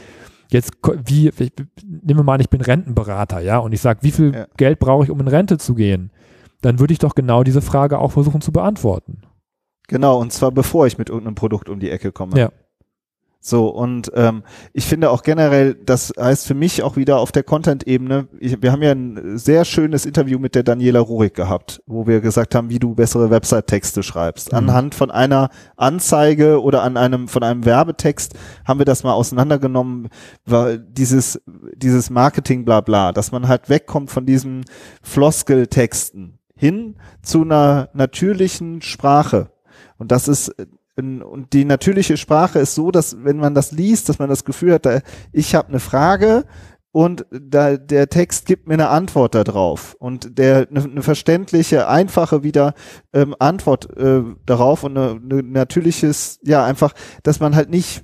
jetzt, 0.50 0.72
wie, 1.05 1.29
ich, 1.29 1.53
nehmen 1.85 2.20
wir 2.20 2.22
mal 2.22 2.35
an, 2.35 2.40
ich 2.40 2.50
bin 2.50 2.61
Rentenberater, 2.61 3.40
ja, 3.40 3.59
und 3.59 3.72
ich 3.72 3.81
sage, 3.81 4.00
wie 4.03 4.11
viel 4.11 4.35
ja. 4.35 4.46
Geld 4.57 4.79
brauche 4.79 5.05
ich, 5.05 5.11
um 5.11 5.18
in 5.20 5.29
Rente 5.29 5.57
zu 5.57 5.74
gehen? 5.74 6.11
Dann 6.61 6.79
würde 6.79 6.92
ich 6.92 6.98
doch 6.98 7.14
genau 7.14 7.42
diese 7.42 7.62
Frage 7.62 7.98
auch 7.98 8.12
versuchen 8.12 8.42
zu 8.42 8.53
beantworten. 8.53 9.22
Genau, 9.88 10.20
und 10.20 10.33
zwar 10.33 10.53
bevor 10.53 10.87
ich 10.87 10.98
mit 10.98 11.09
irgendeinem 11.09 11.35
Produkt 11.35 11.68
um 11.68 11.81
die 11.81 11.90
Ecke 11.90 12.12
komme. 12.12 12.38
Ja. 12.38 12.50
So, 13.42 13.68
und 13.68 14.12
ähm, 14.14 14.42
ich 14.74 14.85
finde 14.85 15.11
auch 15.11 15.22
generell, 15.22 15.74
das 15.74 16.12
heißt 16.18 16.46
für 16.46 16.53
mich 16.55 16.83
auch 16.83 16.96
wieder 16.96 17.18
auf 17.18 17.33
der 17.33 17.42
Content-Ebene, 17.42 18.29
wir 18.38 18.70
haben 18.70 18.83
ja 18.83 18.92
ein 18.92 19.38
sehr 19.38 19.64
schönes 19.64 20.05
Interview 20.05 20.38
mit 20.38 20.55
der 20.55 20.62
Daniela 20.62 21.00
Rurik 21.00 21.35
gehabt, 21.35 21.83
wo 21.87 22.07
wir 22.07 22.20
gesagt 22.20 22.55
haben, 22.55 22.68
wie 22.68 22.79
du 22.79 22.94
bessere 22.94 23.31
Website-Texte 23.31 24.03
schreibst. 24.03 24.53
Mhm. 24.53 24.59
Anhand 24.59 24.94
von 24.94 25.11
einer 25.11 25.48
Anzeige 25.79 26.61
oder 26.61 26.83
an 26.83 26.98
einem, 26.98 27.29
von 27.29 27.42
einem 27.42 27.64
Werbetext 27.64 28.35
haben 28.66 28.79
wir 28.79 28.85
das 28.85 29.05
mal 29.05 29.14
auseinandergenommen, 29.14 30.11
weil 30.44 30.79
dieses, 30.79 31.40
dieses 31.74 32.11
Marketing 32.11 32.66
bla 32.66 32.83
bla, 32.83 33.12
dass 33.12 33.33
man 33.33 33.48
halt 33.48 33.70
wegkommt 33.70 34.11
von 34.11 34.26
diesen 34.26 34.66
Floskel-Texten 35.03 36.38
hin 36.57 36.96
zu 37.22 37.40
einer 37.40 37.88
natürlichen 37.94 38.83
Sprache. 38.83 39.50
Und 39.96 40.12
das 40.12 40.29
ist 40.29 40.55
und 41.00 41.52
die 41.52 41.64
natürliche 41.64 42.16
Sprache 42.16 42.58
ist 42.58 42.74
so, 42.74 42.90
dass 42.90 43.24
wenn 43.24 43.38
man 43.38 43.54
das 43.54 43.72
liest, 43.72 44.08
dass 44.08 44.18
man 44.18 44.28
das 44.28 44.44
Gefühl 44.44 44.74
hat, 44.74 45.02
ich 45.32 45.54
habe 45.54 45.68
eine 45.68 45.80
Frage, 45.80 46.44
und 46.92 47.24
da, 47.30 47.76
der 47.76 48.08
Text 48.08 48.46
gibt 48.46 48.66
mir 48.66 48.74
eine 48.74 48.88
Antwort 48.88 49.36
darauf 49.36 49.94
und 50.00 50.38
der 50.38 50.66
eine, 50.68 50.82
eine 50.82 51.02
verständliche, 51.02 51.86
einfache 51.86 52.42
wieder 52.42 52.74
ähm, 53.12 53.36
Antwort 53.38 53.96
äh, 53.96 54.22
darauf 54.44 54.82
und 54.82 54.98
eine, 54.98 55.20
eine 55.22 55.42
natürliches, 55.44 56.40
ja 56.42 56.64
einfach, 56.64 56.92
dass 57.22 57.38
man 57.38 57.54
halt 57.54 57.70
nicht, 57.70 58.02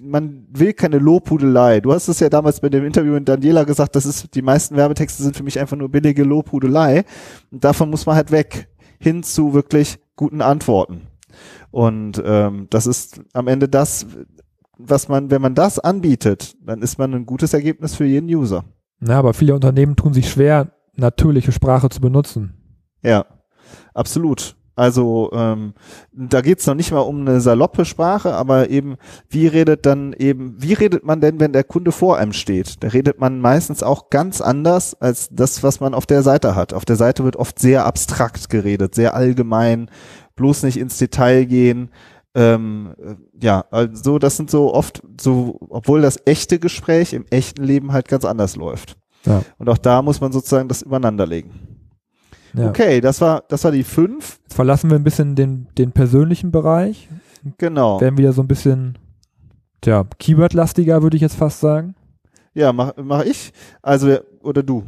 man 0.00 0.46
will 0.50 0.72
keine 0.72 0.98
Lobhudelei. 0.98 1.80
Du 1.80 1.92
hast 1.92 2.08
es 2.08 2.20
ja 2.20 2.30
damals 2.30 2.60
bei 2.60 2.70
dem 2.70 2.86
Interview 2.86 3.12
mit 3.12 3.28
Daniela 3.28 3.64
gesagt, 3.64 3.96
das 3.96 4.06
ist 4.06 4.34
die 4.34 4.42
meisten 4.42 4.76
Werbetexte 4.76 5.22
sind 5.22 5.36
für 5.36 5.42
mich 5.42 5.60
einfach 5.60 5.76
nur 5.76 5.90
billige 5.90 6.24
Lobhudelei 6.24 7.04
und 7.50 7.62
davon 7.64 7.90
muss 7.90 8.06
man 8.06 8.16
halt 8.16 8.30
weg 8.30 8.68
hin 8.98 9.22
zu 9.22 9.52
wirklich 9.52 9.98
guten 10.16 10.40
Antworten. 10.40 11.11
Und 11.70 12.22
ähm, 12.24 12.66
das 12.70 12.86
ist 12.86 13.20
am 13.32 13.48
Ende 13.48 13.68
das, 13.68 14.06
was 14.78 15.08
man, 15.08 15.30
wenn 15.30 15.42
man 15.42 15.54
das 15.54 15.78
anbietet, 15.78 16.56
dann 16.64 16.82
ist 16.82 16.98
man 16.98 17.14
ein 17.14 17.26
gutes 17.26 17.54
Ergebnis 17.54 17.94
für 17.94 18.04
jeden 18.04 18.28
User. 18.28 18.64
Na, 19.00 19.18
aber 19.18 19.34
viele 19.34 19.54
Unternehmen 19.54 19.96
tun 19.96 20.12
sich 20.12 20.30
schwer, 20.30 20.72
natürliche 20.94 21.52
Sprache 21.52 21.88
zu 21.88 22.00
benutzen. 22.00 22.54
Ja, 23.02 23.26
absolut. 23.94 24.56
Also 24.74 25.30
ähm, 25.34 25.74
da 26.12 26.40
geht's 26.40 26.66
noch 26.66 26.74
nicht 26.74 26.92
mal 26.92 27.00
um 27.00 27.20
eine 27.20 27.42
saloppe 27.42 27.84
Sprache, 27.84 28.32
aber 28.32 28.70
eben, 28.70 28.96
wie 29.28 29.46
redet 29.46 29.84
dann 29.84 30.14
eben, 30.14 30.54
wie 30.58 30.72
redet 30.72 31.04
man 31.04 31.20
denn, 31.20 31.40
wenn 31.40 31.52
der 31.52 31.64
Kunde 31.64 31.92
vor 31.92 32.16
einem 32.16 32.32
steht? 32.32 32.82
Da 32.82 32.88
redet 32.88 33.20
man 33.20 33.38
meistens 33.40 33.82
auch 33.82 34.08
ganz 34.08 34.40
anders 34.40 34.94
als 34.94 35.28
das, 35.30 35.62
was 35.62 35.80
man 35.80 35.92
auf 35.92 36.06
der 36.06 36.22
Seite 36.22 36.56
hat. 36.56 36.72
Auf 36.72 36.86
der 36.86 36.96
Seite 36.96 37.22
wird 37.22 37.36
oft 37.36 37.58
sehr 37.58 37.84
abstrakt 37.84 38.48
geredet, 38.48 38.94
sehr 38.94 39.14
allgemein, 39.14 39.90
bloß 40.36 40.62
nicht 40.64 40.76
ins 40.78 40.98
Detail 40.98 41.44
gehen. 41.44 41.90
Ähm, 42.34 42.94
äh, 42.98 43.14
ja, 43.44 43.64
also 43.70 44.18
das 44.18 44.36
sind 44.36 44.50
so 44.50 44.72
oft 44.72 45.02
so, 45.20 45.58
obwohl 45.68 46.00
das 46.00 46.18
echte 46.24 46.58
Gespräch 46.58 47.12
im 47.12 47.26
echten 47.30 47.62
Leben 47.62 47.92
halt 47.92 48.08
ganz 48.08 48.24
anders 48.24 48.56
läuft. 48.56 48.96
Ja. 49.26 49.42
Und 49.58 49.68
auch 49.68 49.78
da 49.78 50.02
muss 50.02 50.20
man 50.20 50.32
sozusagen 50.32 50.68
das 50.68 50.82
übereinander 50.82 51.26
legen. 51.26 51.50
Ja. 52.54 52.68
Okay, 52.68 53.00
das 53.00 53.20
war, 53.20 53.44
das 53.48 53.64
war 53.64 53.70
die 53.70 53.84
fünf. 53.84 54.40
Jetzt 54.42 54.54
verlassen 54.54 54.90
wir 54.90 54.98
ein 54.98 55.04
bisschen 55.04 55.34
den, 55.34 55.68
den 55.78 55.92
persönlichen 55.92 56.50
Bereich. 56.50 57.08
Genau. 57.58 58.00
Werden 58.00 58.18
wieder 58.18 58.32
so 58.32 58.42
ein 58.42 58.48
bisschen, 58.48 58.98
tja, 59.80 60.04
Keyword-lastiger, 60.18 61.02
würde 61.02 61.16
ich 61.16 61.22
jetzt 61.22 61.36
fast 61.36 61.60
sagen. 61.60 61.94
Ja, 62.54 62.72
mach, 62.72 62.92
mach 63.02 63.24
ich. 63.24 63.52
Also, 63.80 64.18
oder 64.42 64.62
du. 64.62 64.84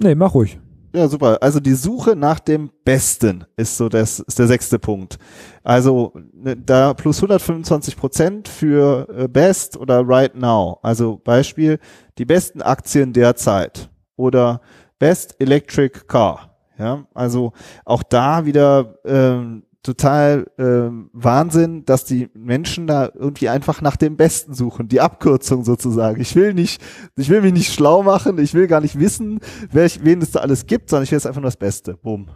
Nee, 0.00 0.14
mach 0.14 0.34
ruhig. 0.34 0.58
Ja, 0.94 1.08
super. 1.08 1.38
Also 1.40 1.58
die 1.58 1.74
Suche 1.74 2.14
nach 2.16 2.38
dem 2.38 2.70
Besten 2.84 3.44
ist 3.56 3.78
so 3.78 3.88
das 3.88 4.20
ist 4.20 4.38
der 4.38 4.46
sechste 4.46 4.78
Punkt. 4.78 5.18
Also 5.62 6.12
ne, 6.34 6.54
da 6.56 6.92
plus 6.92 7.18
125 7.18 7.96
Prozent 7.96 8.48
für 8.48 9.08
äh, 9.16 9.28
Best 9.28 9.78
oder 9.78 10.06
Right 10.06 10.34
Now. 10.34 10.78
Also 10.82 11.16
Beispiel 11.16 11.78
die 12.18 12.26
besten 12.26 12.60
Aktien 12.60 13.14
derzeit 13.14 13.88
oder 14.16 14.60
Best 14.98 15.36
Electric 15.38 16.00
Car. 16.08 16.50
Ja, 16.78 17.06
also 17.14 17.52
auch 17.84 18.02
da 18.02 18.44
wieder 18.44 18.98
ähm, 19.04 19.62
total 19.82 20.46
äh, 20.58 20.94
Wahnsinn, 21.12 21.84
dass 21.84 22.04
die 22.04 22.30
Menschen 22.34 22.86
da 22.86 23.10
irgendwie 23.14 23.48
einfach 23.48 23.80
nach 23.80 23.96
dem 23.96 24.16
Besten 24.16 24.54
suchen, 24.54 24.88
die 24.88 25.00
Abkürzung 25.00 25.64
sozusagen. 25.64 26.20
Ich 26.20 26.36
will 26.36 26.54
nicht, 26.54 26.80
ich 27.16 27.28
will 27.28 27.42
mich 27.42 27.52
nicht 27.52 27.72
schlau 27.72 28.02
machen, 28.02 28.38
ich 28.38 28.54
will 28.54 28.68
gar 28.68 28.80
nicht 28.80 28.98
wissen, 28.98 29.40
wer 29.70 29.84
ich, 29.84 30.04
wen 30.04 30.22
es 30.22 30.30
da 30.30 30.40
alles 30.40 30.66
gibt, 30.66 30.90
sondern 30.90 31.04
ich 31.04 31.10
will 31.10 31.16
jetzt 31.16 31.26
einfach 31.26 31.40
nur 31.40 31.48
das 31.48 31.56
Beste. 31.56 31.94
Boom. 31.94 32.28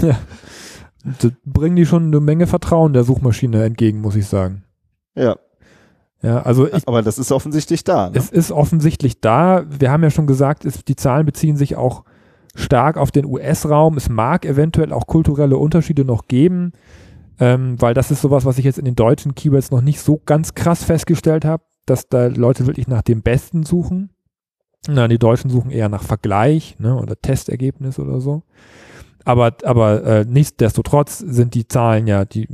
Ja. 0.00 0.18
Das 1.20 1.32
bringen 1.44 1.76
die 1.76 1.84
schon 1.84 2.04
eine 2.06 2.20
Menge 2.20 2.46
Vertrauen 2.46 2.94
der 2.94 3.04
Suchmaschine 3.04 3.62
entgegen, 3.64 4.00
muss 4.00 4.16
ich 4.16 4.26
sagen. 4.26 4.64
Ja. 5.14 5.36
Ja, 6.22 6.40
also 6.40 6.66
ich, 6.66 6.88
aber 6.88 7.02
das 7.02 7.18
ist 7.18 7.30
offensichtlich 7.30 7.84
da. 7.84 8.08
Ne? 8.08 8.16
Es 8.16 8.30
ist 8.30 8.50
offensichtlich 8.50 9.20
da. 9.20 9.66
Wir 9.68 9.90
haben 9.90 10.02
ja 10.02 10.08
schon 10.08 10.26
gesagt, 10.26 10.64
es, 10.64 10.82
die 10.82 10.96
Zahlen 10.96 11.26
beziehen 11.26 11.58
sich 11.58 11.76
auch 11.76 12.04
stark 12.54 12.96
auf 12.96 13.10
den 13.10 13.26
US-Raum. 13.26 13.96
Es 13.96 14.08
mag 14.08 14.44
eventuell 14.44 14.92
auch 14.92 15.06
kulturelle 15.06 15.56
Unterschiede 15.56 16.04
noch 16.04 16.28
geben, 16.28 16.72
ähm, 17.40 17.80
weil 17.80 17.94
das 17.94 18.10
ist 18.10 18.22
sowas, 18.22 18.44
was 18.44 18.58
ich 18.58 18.64
jetzt 18.64 18.78
in 18.78 18.84
den 18.84 18.96
deutschen 18.96 19.34
Keywords 19.34 19.70
noch 19.70 19.80
nicht 19.80 20.00
so 20.00 20.20
ganz 20.24 20.54
krass 20.54 20.84
festgestellt 20.84 21.44
habe, 21.44 21.64
dass 21.86 22.08
da 22.08 22.26
Leute 22.26 22.66
wirklich 22.66 22.88
nach 22.88 23.02
dem 23.02 23.22
Besten 23.22 23.64
suchen. 23.64 24.10
Na, 24.86 25.08
die 25.08 25.18
Deutschen 25.18 25.50
suchen 25.50 25.70
eher 25.70 25.88
nach 25.88 26.02
Vergleich 26.02 26.76
ne, 26.78 26.96
oder 26.96 27.20
Testergebnis 27.20 27.98
oder 27.98 28.20
so. 28.20 28.42
Aber, 29.24 29.54
aber 29.64 30.04
äh, 30.04 30.24
nichtsdestotrotz 30.26 31.18
sind 31.18 31.54
die 31.54 31.66
Zahlen 31.66 32.06
ja, 32.06 32.24
die 32.26 32.48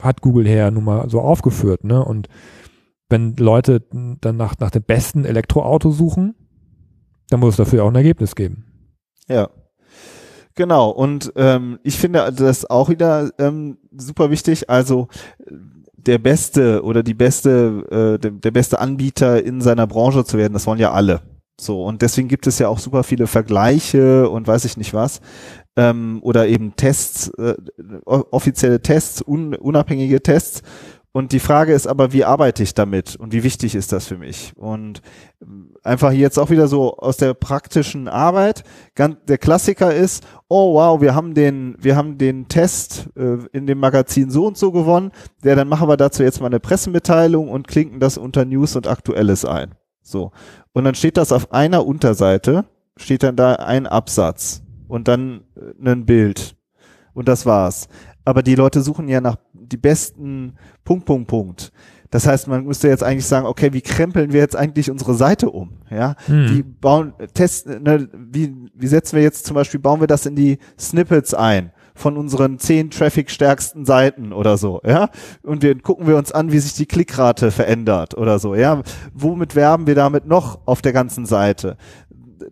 hat 0.00 0.20
Google 0.20 0.46
her 0.46 0.70
nun 0.72 0.84
mal 0.84 1.08
so 1.08 1.20
aufgeführt. 1.20 1.84
Ne? 1.84 2.04
Und 2.04 2.28
wenn 3.08 3.36
Leute 3.36 3.82
dann 4.20 4.36
nach, 4.36 4.58
nach 4.58 4.70
dem 4.70 4.82
besten 4.82 5.24
Elektroauto 5.24 5.90
suchen, 5.92 6.34
dann 7.30 7.40
muss 7.40 7.50
es 7.50 7.56
dafür 7.56 7.84
auch 7.84 7.88
ein 7.88 7.94
Ergebnis 7.94 8.34
geben. 8.34 8.64
Ja. 9.28 9.48
Genau, 10.54 10.88
und 10.88 11.32
ähm, 11.36 11.78
ich 11.82 11.98
finde 11.98 12.32
das 12.32 12.68
auch 12.68 12.88
wieder 12.88 13.30
ähm, 13.38 13.76
super 13.94 14.30
wichtig. 14.30 14.70
Also 14.70 15.08
der 15.96 16.18
beste 16.18 16.82
oder 16.82 17.02
die 17.02 17.14
beste, 17.14 17.84
äh, 17.90 18.18
der, 18.18 18.30
der 18.30 18.50
beste 18.50 18.78
Anbieter 18.78 19.44
in 19.44 19.60
seiner 19.60 19.86
Branche 19.86 20.24
zu 20.24 20.38
werden, 20.38 20.54
das 20.54 20.66
wollen 20.66 20.78
ja 20.78 20.92
alle. 20.92 21.20
So, 21.60 21.84
und 21.84 22.02
deswegen 22.02 22.28
gibt 22.28 22.46
es 22.46 22.58
ja 22.58 22.68
auch 22.68 22.78
super 22.78 23.02
viele 23.02 23.26
Vergleiche 23.26 24.28
und 24.28 24.46
weiß 24.46 24.64
ich 24.66 24.76
nicht 24.76 24.94
was. 24.94 25.20
Ähm, 25.74 26.20
oder 26.22 26.48
eben 26.48 26.76
Tests, 26.76 27.28
äh, 27.38 27.54
offizielle 28.06 28.80
Tests, 28.80 29.22
un, 29.26 29.54
unabhängige 29.54 30.22
Tests, 30.22 30.62
und 31.16 31.32
die 31.32 31.40
Frage 31.40 31.72
ist 31.72 31.86
aber, 31.86 32.12
wie 32.12 32.24
arbeite 32.24 32.62
ich 32.62 32.74
damit 32.74 33.16
und 33.16 33.32
wie 33.32 33.42
wichtig 33.42 33.74
ist 33.74 33.90
das 33.90 34.06
für 34.06 34.18
mich? 34.18 34.52
Und 34.54 35.00
ähm, 35.40 35.72
einfach 35.82 36.12
jetzt 36.12 36.36
auch 36.38 36.50
wieder 36.50 36.68
so 36.68 36.98
aus 36.98 37.16
der 37.16 37.32
praktischen 37.32 38.06
Arbeit. 38.06 38.64
Ganz, 38.94 39.16
der 39.26 39.38
Klassiker 39.38 39.94
ist, 39.94 40.26
oh 40.48 40.74
wow, 40.74 41.00
wir 41.00 41.14
haben 41.14 41.32
den, 41.32 41.74
wir 41.80 41.96
haben 41.96 42.18
den 42.18 42.48
Test 42.48 43.08
äh, 43.16 43.38
in 43.52 43.66
dem 43.66 43.78
Magazin 43.78 44.28
so 44.28 44.46
und 44.46 44.58
so 44.58 44.72
gewonnen. 44.72 45.10
Ja, 45.42 45.54
dann 45.54 45.68
machen 45.68 45.88
wir 45.88 45.96
dazu 45.96 46.22
jetzt 46.22 46.42
mal 46.42 46.48
eine 46.48 46.60
Pressemitteilung 46.60 47.48
und 47.48 47.66
klinken 47.66 47.98
das 47.98 48.18
unter 48.18 48.44
News 48.44 48.76
und 48.76 48.86
Aktuelles 48.86 49.46
ein. 49.46 49.74
So. 50.02 50.32
Und 50.74 50.84
dann 50.84 50.94
steht 50.94 51.16
das 51.16 51.32
auf 51.32 51.50
einer 51.50 51.86
Unterseite, 51.86 52.66
steht 52.98 53.22
dann 53.22 53.36
da 53.36 53.54
ein 53.54 53.86
Absatz 53.86 54.60
und 54.86 55.08
dann 55.08 55.44
äh, 55.56 55.90
ein 55.90 56.04
Bild. 56.04 56.56
Und 57.14 57.26
das 57.26 57.46
war's. 57.46 57.88
Aber 58.26 58.42
die 58.42 58.56
Leute 58.56 58.82
suchen 58.82 59.08
ja 59.08 59.20
nach 59.20 59.36
die 59.54 59.76
besten 59.76 60.54
Punkt, 60.84 61.06
Punkt, 61.06 61.28
Punkt. 61.28 61.72
Das 62.10 62.26
heißt, 62.26 62.48
man 62.48 62.64
müsste 62.64 62.88
jetzt 62.88 63.02
eigentlich 63.02 63.24
sagen, 63.24 63.46
okay, 63.46 63.72
wie 63.72 63.80
krempeln 63.80 64.32
wir 64.32 64.40
jetzt 64.40 64.56
eigentlich 64.56 64.90
unsere 64.90 65.14
Seite 65.14 65.48
um? 65.50 65.78
Ja, 65.90 66.16
hm. 66.26 66.50
wie 66.50 66.62
bauen, 66.62 67.12
testen, 67.34 67.82
ne, 67.84 68.08
wie, 68.12 68.54
wie 68.74 68.86
setzen 68.86 69.16
wir 69.16 69.22
jetzt 69.22 69.46
zum 69.46 69.54
Beispiel, 69.54 69.80
bauen 69.80 70.00
wir 70.00 70.06
das 70.06 70.26
in 70.26 70.34
die 70.34 70.58
Snippets 70.78 71.32
ein? 71.34 71.72
von 71.94 72.18
unseren 72.18 72.58
zehn 72.58 72.90
Traffic-stärksten 72.90 73.86
Seiten 73.86 74.34
oder 74.34 74.58
so, 74.58 74.82
ja. 74.84 75.08
Und 75.42 75.62
wir 75.62 75.80
gucken 75.80 76.06
wir 76.06 76.18
uns 76.18 76.30
an, 76.30 76.52
wie 76.52 76.58
sich 76.58 76.74
die 76.74 76.84
Klickrate 76.84 77.50
verändert 77.50 78.14
oder 78.18 78.38
so, 78.38 78.54
ja. 78.54 78.82
Womit 79.14 79.56
werben 79.56 79.86
wir 79.86 79.94
damit 79.94 80.26
noch 80.26 80.60
auf 80.66 80.82
der 80.82 80.92
ganzen 80.92 81.24
Seite? 81.24 81.78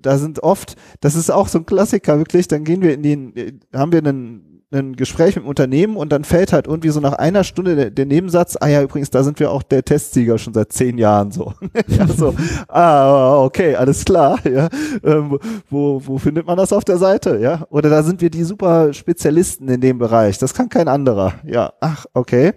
Da 0.01 0.17
sind 0.17 0.43
oft, 0.43 0.77
das 1.03 1.15
ist 1.15 1.31
auch 1.31 1.49
so 1.49 1.59
ein 1.59 1.67
Klassiker, 1.67 2.17
wirklich, 2.17 2.49
dann 2.49 2.65
gehen 2.65 2.81
wir 2.81 2.95
in 2.95 3.03
den, 3.03 3.61
haben 3.75 3.93
wir 3.93 3.99
einen 3.99 4.54
ein 4.75 4.97
Gespräch 4.97 5.37
mit 5.37 5.45
dem 5.45 5.49
Unternehmen 5.49 5.97
und 5.97 6.11
dann 6.11 6.25
fällt 6.25 6.53
halt 6.53 6.67
irgendwie 6.67 6.91
so 6.91 7.01
nach 7.01 7.15
einer 7.15 7.45
Stunde 7.45 7.77
der, 7.77 7.91
der 7.91 8.07
Nebensatz, 8.07 8.57
ah 8.61 8.69
ja, 8.69 8.83
übrigens, 8.83 9.11
da 9.11 9.23
sind 9.23 9.41
wir 9.41 9.51
auch 9.51 9.63
der 9.63 9.85
Testsieger 9.85 10.39
schon 10.39 10.55
seit 10.55 10.73
zehn 10.73 10.99
Jahren 10.99 11.31
so. 11.31 11.55
ja, 11.89 12.07
so 12.07 12.35
ah, 12.69 13.43
okay, 13.43 13.77
alles 13.77 14.05
klar, 14.05 14.39
ja. 14.47 14.69
Ähm, 15.03 15.39
wo, 15.71 16.03
wo 16.05 16.19
findet 16.19 16.47
man 16.47 16.57
das 16.57 16.73
auf 16.73 16.85
der 16.85 16.99
Seite, 16.99 17.39
ja? 17.39 17.67
Oder 17.71 17.91
da 17.91 18.03
sind 18.03 18.21
wir 18.21 18.31
die 18.31 18.45
super 18.45 18.93
Spezialisten 18.93 19.69
in 19.69 19.81
dem 19.81 19.99
Bereich. 19.99 20.39
Das 20.39 20.55
kann 20.55 20.69
kein 20.69 20.89
anderer. 20.89 21.35
Ja, 21.47 21.73
ach, 21.81 22.07
okay. 22.13 22.53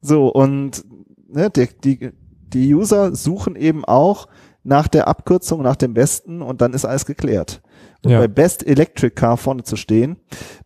So, 0.00 0.28
und 0.28 0.84
ne, 1.28 1.50
die, 1.50 1.68
die, 1.84 2.10
die 2.52 2.74
User 2.74 3.14
suchen 3.14 3.56
eben 3.56 3.84
auch 3.84 4.26
nach 4.64 4.88
der 4.88 5.08
Abkürzung, 5.08 5.62
nach 5.62 5.76
dem 5.76 5.94
Besten 5.94 6.42
und 6.42 6.60
dann 6.60 6.72
ist 6.72 6.84
alles 6.84 7.06
geklärt. 7.06 7.62
Und 8.04 8.12
ja. 8.12 8.20
bei 8.20 8.28
Best 8.28 8.66
Electric 8.66 9.14
Car 9.14 9.36
vorne 9.36 9.64
zu 9.64 9.76
stehen, 9.76 10.16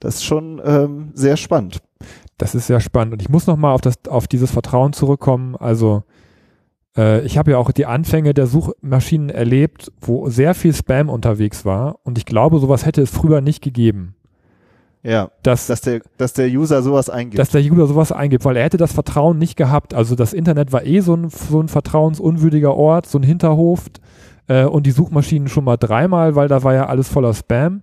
das 0.01 0.17
ist 0.17 0.25
schon 0.25 0.61
ähm, 0.65 1.11
sehr 1.15 1.37
spannend. 1.37 1.83
Das 2.39 2.55
ist 2.55 2.67
sehr 2.67 2.81
spannend. 2.81 3.15
Und 3.15 3.23
ich 3.23 3.29
muss 3.29 3.47
nochmal 3.47 3.75
auf, 3.75 3.81
auf 4.09 4.27
dieses 4.27 4.51
Vertrauen 4.51 4.93
zurückkommen. 4.93 5.57
Also 5.57 6.03
äh, 6.97 7.25
ich 7.25 7.39
habe 7.39 7.53
ja 7.53 7.59
auch 7.59 7.71
die 7.71 7.87
Anfänge 7.87 8.35
der 8.35 8.47
Suchmaschinen 8.47 9.31
erlebt, 9.31 9.93
wo 10.01 10.29
sehr 10.29 10.55
viel 10.55 10.75
Spam 10.75 11.09
unterwegs 11.09 11.65
war. 11.65 12.01
Und 12.05 12.19
ich 12.19 12.27
glaube, 12.27 12.59
sowas 12.59 12.85
hätte 12.85 13.03
es 13.03 13.11
früher 13.11 13.41
nicht 13.41 13.63
gegeben. 13.63 14.15
Ja, 15.05 15.31
dass, 15.43 15.67
dass, 15.67 15.81
der, 15.81 16.01
dass 16.17 16.33
der 16.33 16.47
User 16.49 16.81
sowas 16.81 17.11
eingibt. 17.11 17.39
Dass 17.39 17.51
der 17.51 17.61
User 17.61 17.89
sowas 17.89 18.13
eingibt, 18.13 18.45
weil 18.45 18.57
er 18.57 18.65
hätte 18.65 18.77
das 18.77 18.93
Vertrauen 18.93 19.37
nicht 19.37 19.57
gehabt. 19.57 19.95
Also 19.95 20.15
das 20.15 20.33
Internet 20.33 20.73
war 20.73 20.85
eh 20.85 21.01
so 21.01 21.15
ein, 21.15 21.29
so 21.29 21.61
ein 21.61 21.69
vertrauensunwürdiger 21.69 22.75
Ort, 22.75 23.07
so 23.07 23.19
ein 23.19 23.25
Hinterhof 23.25 23.87
äh, 24.53 24.65
und 24.67 24.85
die 24.87 24.91
Suchmaschinen 24.91 25.49
schon 25.49 25.65
mal 25.65 25.79
dreimal, 25.79 26.37
weil 26.37 26.49
da 26.49 26.63
war 26.63 26.75
ja 26.75 26.87
alles 26.87 27.09
voller 27.09 27.33
Spam. 27.33 27.83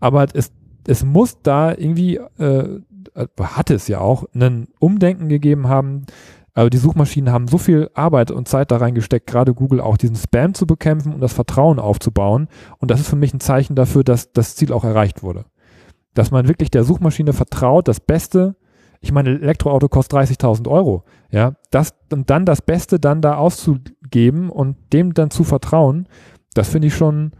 Aber 0.00 0.26
es, 0.34 0.50
es 0.86 1.04
muss 1.04 1.40
da 1.42 1.72
irgendwie, 1.72 2.16
äh, 2.38 2.80
hat 3.40 3.70
es 3.70 3.86
ja 3.86 4.00
auch, 4.00 4.24
ein 4.34 4.68
Umdenken 4.80 5.28
gegeben 5.28 5.68
haben, 5.68 6.06
Also 6.54 6.70
die 6.70 6.78
Suchmaschinen 6.78 7.32
haben 7.32 7.46
so 7.46 7.56
viel 7.56 7.88
Arbeit 7.94 8.32
und 8.32 8.48
Zeit 8.48 8.72
da 8.72 8.78
reingesteckt, 8.78 9.28
gerade 9.28 9.54
Google 9.54 9.80
auch 9.80 9.96
diesen 9.96 10.16
Spam 10.16 10.54
zu 10.54 10.66
bekämpfen 10.66 11.14
und 11.14 11.20
das 11.20 11.32
Vertrauen 11.32 11.78
aufzubauen. 11.78 12.48
Und 12.78 12.90
das 12.90 12.98
ist 12.98 13.08
für 13.08 13.16
mich 13.16 13.32
ein 13.32 13.40
Zeichen 13.40 13.76
dafür, 13.76 14.02
dass 14.02 14.32
das 14.32 14.56
Ziel 14.56 14.72
auch 14.72 14.82
erreicht 14.82 15.22
wurde. 15.22 15.44
Dass 16.14 16.32
man 16.32 16.48
wirklich 16.48 16.70
der 16.72 16.82
Suchmaschine 16.82 17.32
vertraut, 17.32 17.86
das 17.86 18.00
Beste, 18.00 18.56
ich 19.00 19.12
meine, 19.12 19.30
Elektroauto 19.30 19.88
kostet 19.88 20.18
30.000 20.18 20.68
Euro, 20.68 21.04
ja, 21.30 21.54
das 21.70 21.94
und 22.12 22.30
dann 22.30 22.44
das 22.44 22.62
Beste 22.62 22.98
dann 22.98 23.22
da 23.22 23.36
auszugeben 23.36 24.50
und 24.50 24.76
dem 24.92 25.14
dann 25.14 25.30
zu 25.30 25.44
vertrauen, 25.44 26.08
das 26.54 26.68
finde 26.68 26.88
ich 26.88 26.94
schon, 26.94 27.32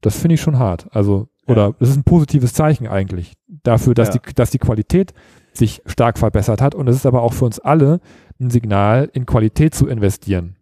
das 0.00 0.16
finde 0.18 0.34
ich 0.34 0.40
schon 0.40 0.58
hart. 0.58 0.88
Also, 0.92 1.28
oder 1.46 1.74
das 1.78 1.90
ist 1.90 1.96
ein 1.96 2.04
positives 2.04 2.52
Zeichen 2.54 2.86
eigentlich 2.86 3.34
dafür, 3.46 3.94
dass 3.94 4.08
ja. 4.08 4.14
die, 4.18 4.34
dass 4.34 4.50
die 4.50 4.58
Qualität 4.58 5.12
sich 5.52 5.82
stark 5.86 6.18
verbessert 6.18 6.60
hat. 6.60 6.74
Und 6.74 6.88
es 6.88 6.96
ist 6.96 7.06
aber 7.06 7.22
auch 7.22 7.32
für 7.32 7.44
uns 7.44 7.58
alle 7.58 8.00
ein 8.40 8.50
Signal, 8.50 9.08
in 9.12 9.26
Qualität 9.26 9.74
zu 9.74 9.86
investieren, 9.86 10.56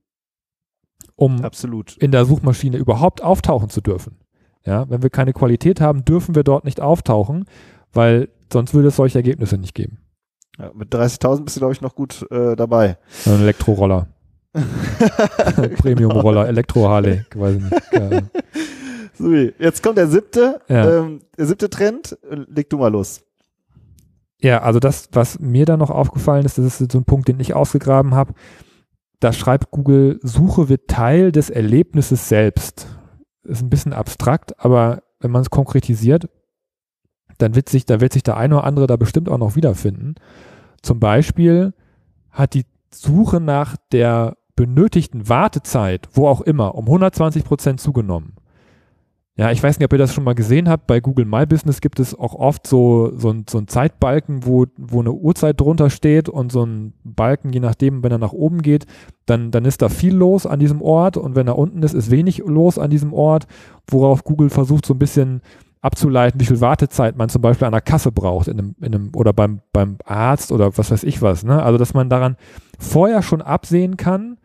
um 1.17 1.45
Absolut. 1.45 1.97
in 1.99 2.13
der 2.13 2.25
Suchmaschine 2.25 2.77
überhaupt 2.77 3.23
auftauchen 3.23 3.71
zu 3.71 3.81
dürfen. 3.81 4.19
Ja, 4.65 4.89
wenn 4.89 5.03
wir 5.03 5.11
keine 5.11 5.33
Qualität 5.33 5.81
haben, 5.81 6.05
dürfen 6.05 6.35
wir 6.35 6.43
dort 6.43 6.65
nicht 6.65 6.81
auftauchen, 6.81 7.45
weil 7.93 8.31
sonst 8.51 8.73
würde 8.73 8.89
es 8.89 8.97
solche 8.97 9.19
Ergebnisse 9.19 9.59
nicht 9.59 9.75
geben. 9.75 9.99
Ja, 10.59 10.71
mit 10.75 10.95
30.000 10.95 11.45
bist 11.45 11.57
du, 11.57 11.61
glaube 11.61 11.75
ich, 11.75 11.81
noch 11.81 11.95
gut 11.95 12.27
äh, 12.31 12.55
dabei. 12.57 12.99
Ein 13.27 13.41
Elektroroller. 13.41 14.09
Premium-Roller, 15.79 16.47
Elektro-Harley, 16.47 17.25
weiß 17.35 17.57
ich 17.57 17.63
nicht. 17.63 17.93
Ja. 17.93 18.21
So, 19.17 19.33
jetzt 19.33 19.81
kommt 19.83 19.97
der 19.97 20.09
siebte, 20.09 20.61
ja. 20.69 20.99
ähm, 20.99 21.21
der 21.39 21.47
siebte 21.47 21.71
Trend. 21.71 22.19
Leg 22.49 22.69
du 22.69 22.79
mal 22.79 22.91
los. 22.91 23.23
Ja, 24.41 24.63
also 24.63 24.81
das, 24.81 25.09
was 25.13 25.39
mir 25.39 25.65
da 25.67 25.77
noch 25.77 25.91
aufgefallen 25.91 26.45
ist, 26.45 26.59
das 26.59 26.81
ist 26.81 26.91
so 26.93 26.99
ein 26.99 27.05
Punkt, 27.05 27.29
den 27.29 27.39
ich 27.39 27.55
ausgegraben 27.55 28.15
habe. 28.15 28.35
Da 29.21 29.33
schreibt 29.33 29.71
Google, 29.71 30.19
Suche 30.23 30.69
wird 30.69 30.89
Teil 30.89 31.33
des 31.33 31.49
Erlebnisses 31.49 32.29
selbst. 32.29 32.89
Ist 33.45 33.63
ein 33.63 33.71
bisschen 33.71 33.93
abstrakt, 33.93 34.59
aber 34.59 35.03
wenn 35.21 35.31
man 35.31 35.43
es 35.43 35.51
konkretisiert, 35.51 36.29
dann 37.39 37.55
wird 37.55 37.69
sich, 37.69 37.87
da 37.87 38.01
wird 38.01 38.13
sich 38.13 38.23
der 38.23 38.37
eine 38.37 38.57
oder 38.57 38.65
andere 38.65 38.87
da 38.87 38.97
bestimmt 38.97 39.29
auch 39.29 39.39
noch 39.39 39.57
wiederfinden. 39.57 40.15
Zum 40.83 41.01
Beispiel 41.01 41.73
hat 42.31 42.55
die 42.55 42.65
Suche 42.93 43.41
nach 43.41 43.77
der 43.93 44.37
benötigten 44.57 45.29
Wartezeit, 45.29 46.09
wo 46.13 46.29
auch 46.29 46.41
immer, 46.41 46.75
um 46.75 46.87
120 46.87 47.45
Prozent 47.45 47.81
zugenommen. 47.81 48.35
Ja, 49.37 49.51
ich 49.51 49.61
weiß 49.61 49.79
nicht, 49.79 49.87
ob 49.87 49.93
ihr 49.93 49.99
das 49.99 50.15
schon 50.15 50.23
mal 50.23 50.37
gesehen 50.37 50.69
habt. 50.69 50.87
Bei 50.87 51.01
Google 51.01 51.25
My 51.25 51.45
Business 51.45 51.81
gibt 51.81 51.99
es 51.99 52.17
auch 52.17 52.35
oft 52.35 52.69
so, 52.69 53.11
so, 53.17 53.31
ein, 53.31 53.47
so 53.51 53.59
ein 53.59 53.67
Zeitbalken, 53.67 54.47
wo, 54.47 54.67
wo 54.77 55.01
eine 55.01 55.11
Uhrzeit 55.11 55.61
drunter 55.61 55.91
steht 55.91 56.29
und 56.29 56.53
so 56.53 56.65
ein 56.65 56.93
Balken, 57.03 57.53
je 57.53 57.59
nachdem, 57.59 58.05
wenn 58.05 58.13
er 58.13 58.19
nach 58.19 58.33
oben 58.33 58.63
geht, 58.63 58.87
dann, 59.27 59.51
dann 59.51 59.65
ist 59.65 59.83
da 59.83 59.89
viel 59.89 60.15
los 60.15 60.47
an 60.47 60.61
diesem 60.61 60.81
Ort 60.81 61.17
und 61.17 61.35
wenn 61.35 61.49
er 61.49 61.59
unten 61.59 61.83
ist, 61.83 61.95
ist 61.95 62.13
wenig 62.13 62.39
los 62.47 62.79
an 62.79 62.91
diesem 62.91 63.13
Ort, 63.13 63.49
worauf 63.89 64.23
Google 64.23 64.51
versucht, 64.51 64.87
so 64.87 64.95
ein 64.95 65.01
bisschen 65.01 65.41
abzuleiten, 65.85 66.41
wie 66.41 66.47
viel 66.47 66.61
Wartezeit 66.61 67.17
man 67.17 67.29
zum 67.29 67.43
Beispiel 67.43 67.67
an 67.67 67.73
der 67.73 67.81
Kasse 67.81 68.11
braucht 68.11 68.49
in 68.49 68.59
einem, 68.59 68.75
in 68.81 68.95
einem, 68.95 69.11
oder 69.15 69.33
beim, 69.33 69.61
beim 69.73 69.99
Arzt 70.05 70.51
oder 70.51 70.77
was 70.79 70.91
weiß 70.91 71.05
ich 71.05 71.21
was. 71.21 71.45
Ne? 71.45 71.63
Also, 71.63 71.79
dass 71.79 71.95
man 71.95 72.09
daran 72.09 72.37
vorher 72.79 73.23
schon 73.23 73.43
absehen 73.43 73.97
kann, 73.97 74.39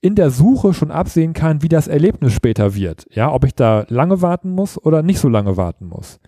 in 0.00 0.16
der 0.16 0.30
Suche 0.30 0.74
schon 0.74 0.90
absehen 0.90 1.32
kann, 1.32 1.62
wie 1.62 1.68
das 1.68 1.88
Erlebnis 1.88 2.32
später 2.32 2.74
wird. 2.74 3.06
Ja, 3.10 3.32
ob 3.32 3.44
ich 3.44 3.54
da 3.54 3.86
lange 3.88 4.20
warten 4.20 4.50
muss 4.50 4.76
oder 4.76 5.02
nicht 5.02 5.18
so 5.18 5.28
lange 5.28 5.56
warten 5.56 5.86
muss. 5.86 6.20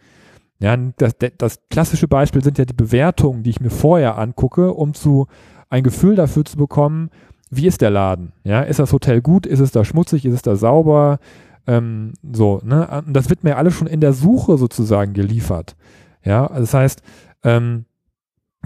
Ja, 0.59 0.77
das, 0.97 1.17
das 1.37 1.61
klassische 1.69 2.09
Beispiel 2.09 2.43
sind 2.43 2.57
ja 2.57 2.65
die 2.65 2.73
Bewertungen, 2.73 3.43
die 3.43 3.51
ich 3.51 3.61
mir 3.61 3.71
vorher 3.71 4.17
angucke, 4.17 4.73
um 4.73 4.95
zu 4.95 5.27
ein 5.69 5.83
Gefühl 5.83 6.15
dafür 6.15 6.45
zu 6.45 6.57
bekommen, 6.57 7.11
wie 7.51 7.67
ist 7.67 7.81
der 7.81 7.91
Laden? 7.91 8.33
Ja, 8.45 8.63
ist 8.63 8.79
das 8.79 8.93
Hotel 8.93 9.21
gut? 9.21 9.47
Ist 9.47 9.61
es 9.61 9.73
da 9.73 9.85
schmutzig? 9.85 10.25
Ist 10.25 10.35
es 10.35 10.43
da 10.43 10.57
sauber? 10.57 11.19
Ähm, 11.67 12.13
so, 12.33 12.61
ne? 12.65 13.03
Das 13.09 13.29
wird 13.31 13.45
mir 13.45 13.57
alles 13.57 13.75
schon 13.75 13.87
in 13.87 14.01
der 14.01 14.13
Suche 14.13 14.59
sozusagen 14.59 15.13
geliefert. 15.13 15.77
Ja, 16.25 16.49
das 16.49 16.75
heißt, 16.75 17.03
ähm, 17.45 17.87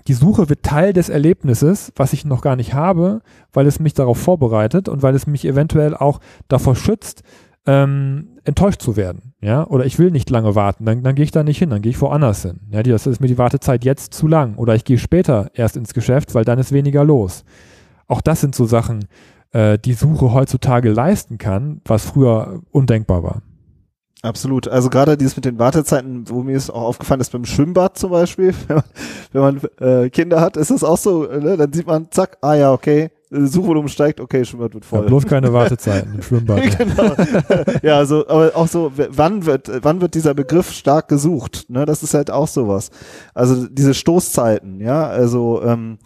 die 0.06 0.14
Suche 0.14 0.48
wird 0.48 0.62
Teil 0.62 0.92
des 0.92 1.08
Erlebnisses, 1.08 1.92
was 1.96 2.12
ich 2.12 2.24
noch 2.24 2.40
gar 2.40 2.56
nicht 2.56 2.74
habe, 2.74 3.20
weil 3.52 3.66
es 3.66 3.80
mich 3.80 3.94
darauf 3.94 4.18
vorbereitet 4.18 4.88
und 4.88 5.02
weil 5.02 5.14
es 5.14 5.26
mich 5.26 5.44
eventuell 5.44 5.94
auch 5.94 6.20
davor 6.48 6.74
schützt, 6.74 7.22
ähm, 7.66 8.38
enttäuscht 8.44 8.80
zu 8.80 8.96
werden. 8.96 9.34
Ja, 9.42 9.66
oder 9.66 9.84
ich 9.84 9.98
will 9.98 10.10
nicht 10.10 10.30
lange 10.30 10.54
warten, 10.54 10.86
dann, 10.86 11.02
dann 11.02 11.14
gehe 11.14 11.24
ich 11.24 11.30
da 11.30 11.42
nicht 11.42 11.58
hin, 11.58 11.70
dann 11.70 11.82
gehe 11.82 11.90
ich 11.90 12.00
woanders 12.00 12.42
hin. 12.42 12.60
Ja, 12.70 12.82
das 12.82 13.06
ist 13.06 13.20
mir 13.20 13.26
die 13.26 13.38
Wartezeit 13.38 13.84
jetzt 13.84 14.14
zu 14.14 14.26
lang. 14.26 14.56
Oder 14.56 14.74
ich 14.74 14.84
gehe 14.84 14.98
später 14.98 15.50
erst 15.54 15.76
ins 15.76 15.94
Geschäft, 15.94 16.34
weil 16.34 16.44
dann 16.44 16.58
ist 16.58 16.72
weniger 16.72 17.04
los. 17.04 17.44
Auch 18.06 18.20
das 18.22 18.40
sind 18.40 18.54
so 18.54 18.64
Sachen, 18.64 19.04
äh, 19.52 19.78
die 19.78 19.94
Suche 19.94 20.32
heutzutage 20.32 20.90
leisten 20.90 21.38
kann, 21.38 21.80
was 21.84 22.04
früher 22.04 22.60
undenkbar 22.70 23.22
war. 23.22 23.42
Absolut. 24.22 24.68
Also 24.68 24.90
gerade 24.90 25.16
dieses 25.16 25.36
mit 25.36 25.46
den 25.46 25.58
Wartezeiten, 25.58 26.28
wo 26.28 26.42
mir 26.42 26.56
ist 26.56 26.68
auch 26.68 26.82
aufgefallen 26.82 27.22
ist 27.22 27.32
beim 27.32 27.46
Schwimmbad 27.46 27.96
zum 27.96 28.10
Beispiel, 28.10 28.54
wenn 28.68 28.76
man, 28.76 28.84
wenn 29.32 29.42
man 29.42 30.04
äh, 30.04 30.10
Kinder 30.10 30.40
hat, 30.40 30.56
ist 30.56 30.70
das 30.70 30.84
auch 30.84 30.98
so, 30.98 31.22
ne? 31.22 31.56
dann 31.56 31.72
sieht 31.72 31.86
man, 31.86 32.08
zack, 32.10 32.36
ah 32.42 32.54
ja, 32.54 32.72
okay, 32.72 33.10
Suchvolumen 33.30 33.88
steigt, 33.88 34.20
okay, 34.20 34.44
Schwimmbad 34.44 34.74
wird 34.74 34.84
voll. 34.84 35.02
Ja, 35.02 35.06
bloß 35.06 35.26
keine 35.26 35.52
Wartezeiten 35.52 36.14
im 36.14 36.22
Schwimmbad. 36.22 36.60
genau. 36.78 37.14
ja, 37.82 37.96
also, 37.96 38.28
aber 38.28 38.56
auch 38.56 38.66
so, 38.66 38.92
wann 38.94 39.46
wird, 39.46 39.70
wann 39.82 40.00
wird 40.00 40.14
dieser 40.14 40.34
Begriff 40.34 40.72
stark 40.72 41.08
gesucht? 41.08 41.66
Ne? 41.68 41.86
Das 41.86 42.02
ist 42.02 42.12
halt 42.12 42.30
auch 42.30 42.48
sowas. 42.48 42.90
Also 43.32 43.68
diese 43.68 43.94
Stoßzeiten, 43.94 44.80
ja, 44.80 45.06
also 45.06 45.62
ähm, 45.62 45.98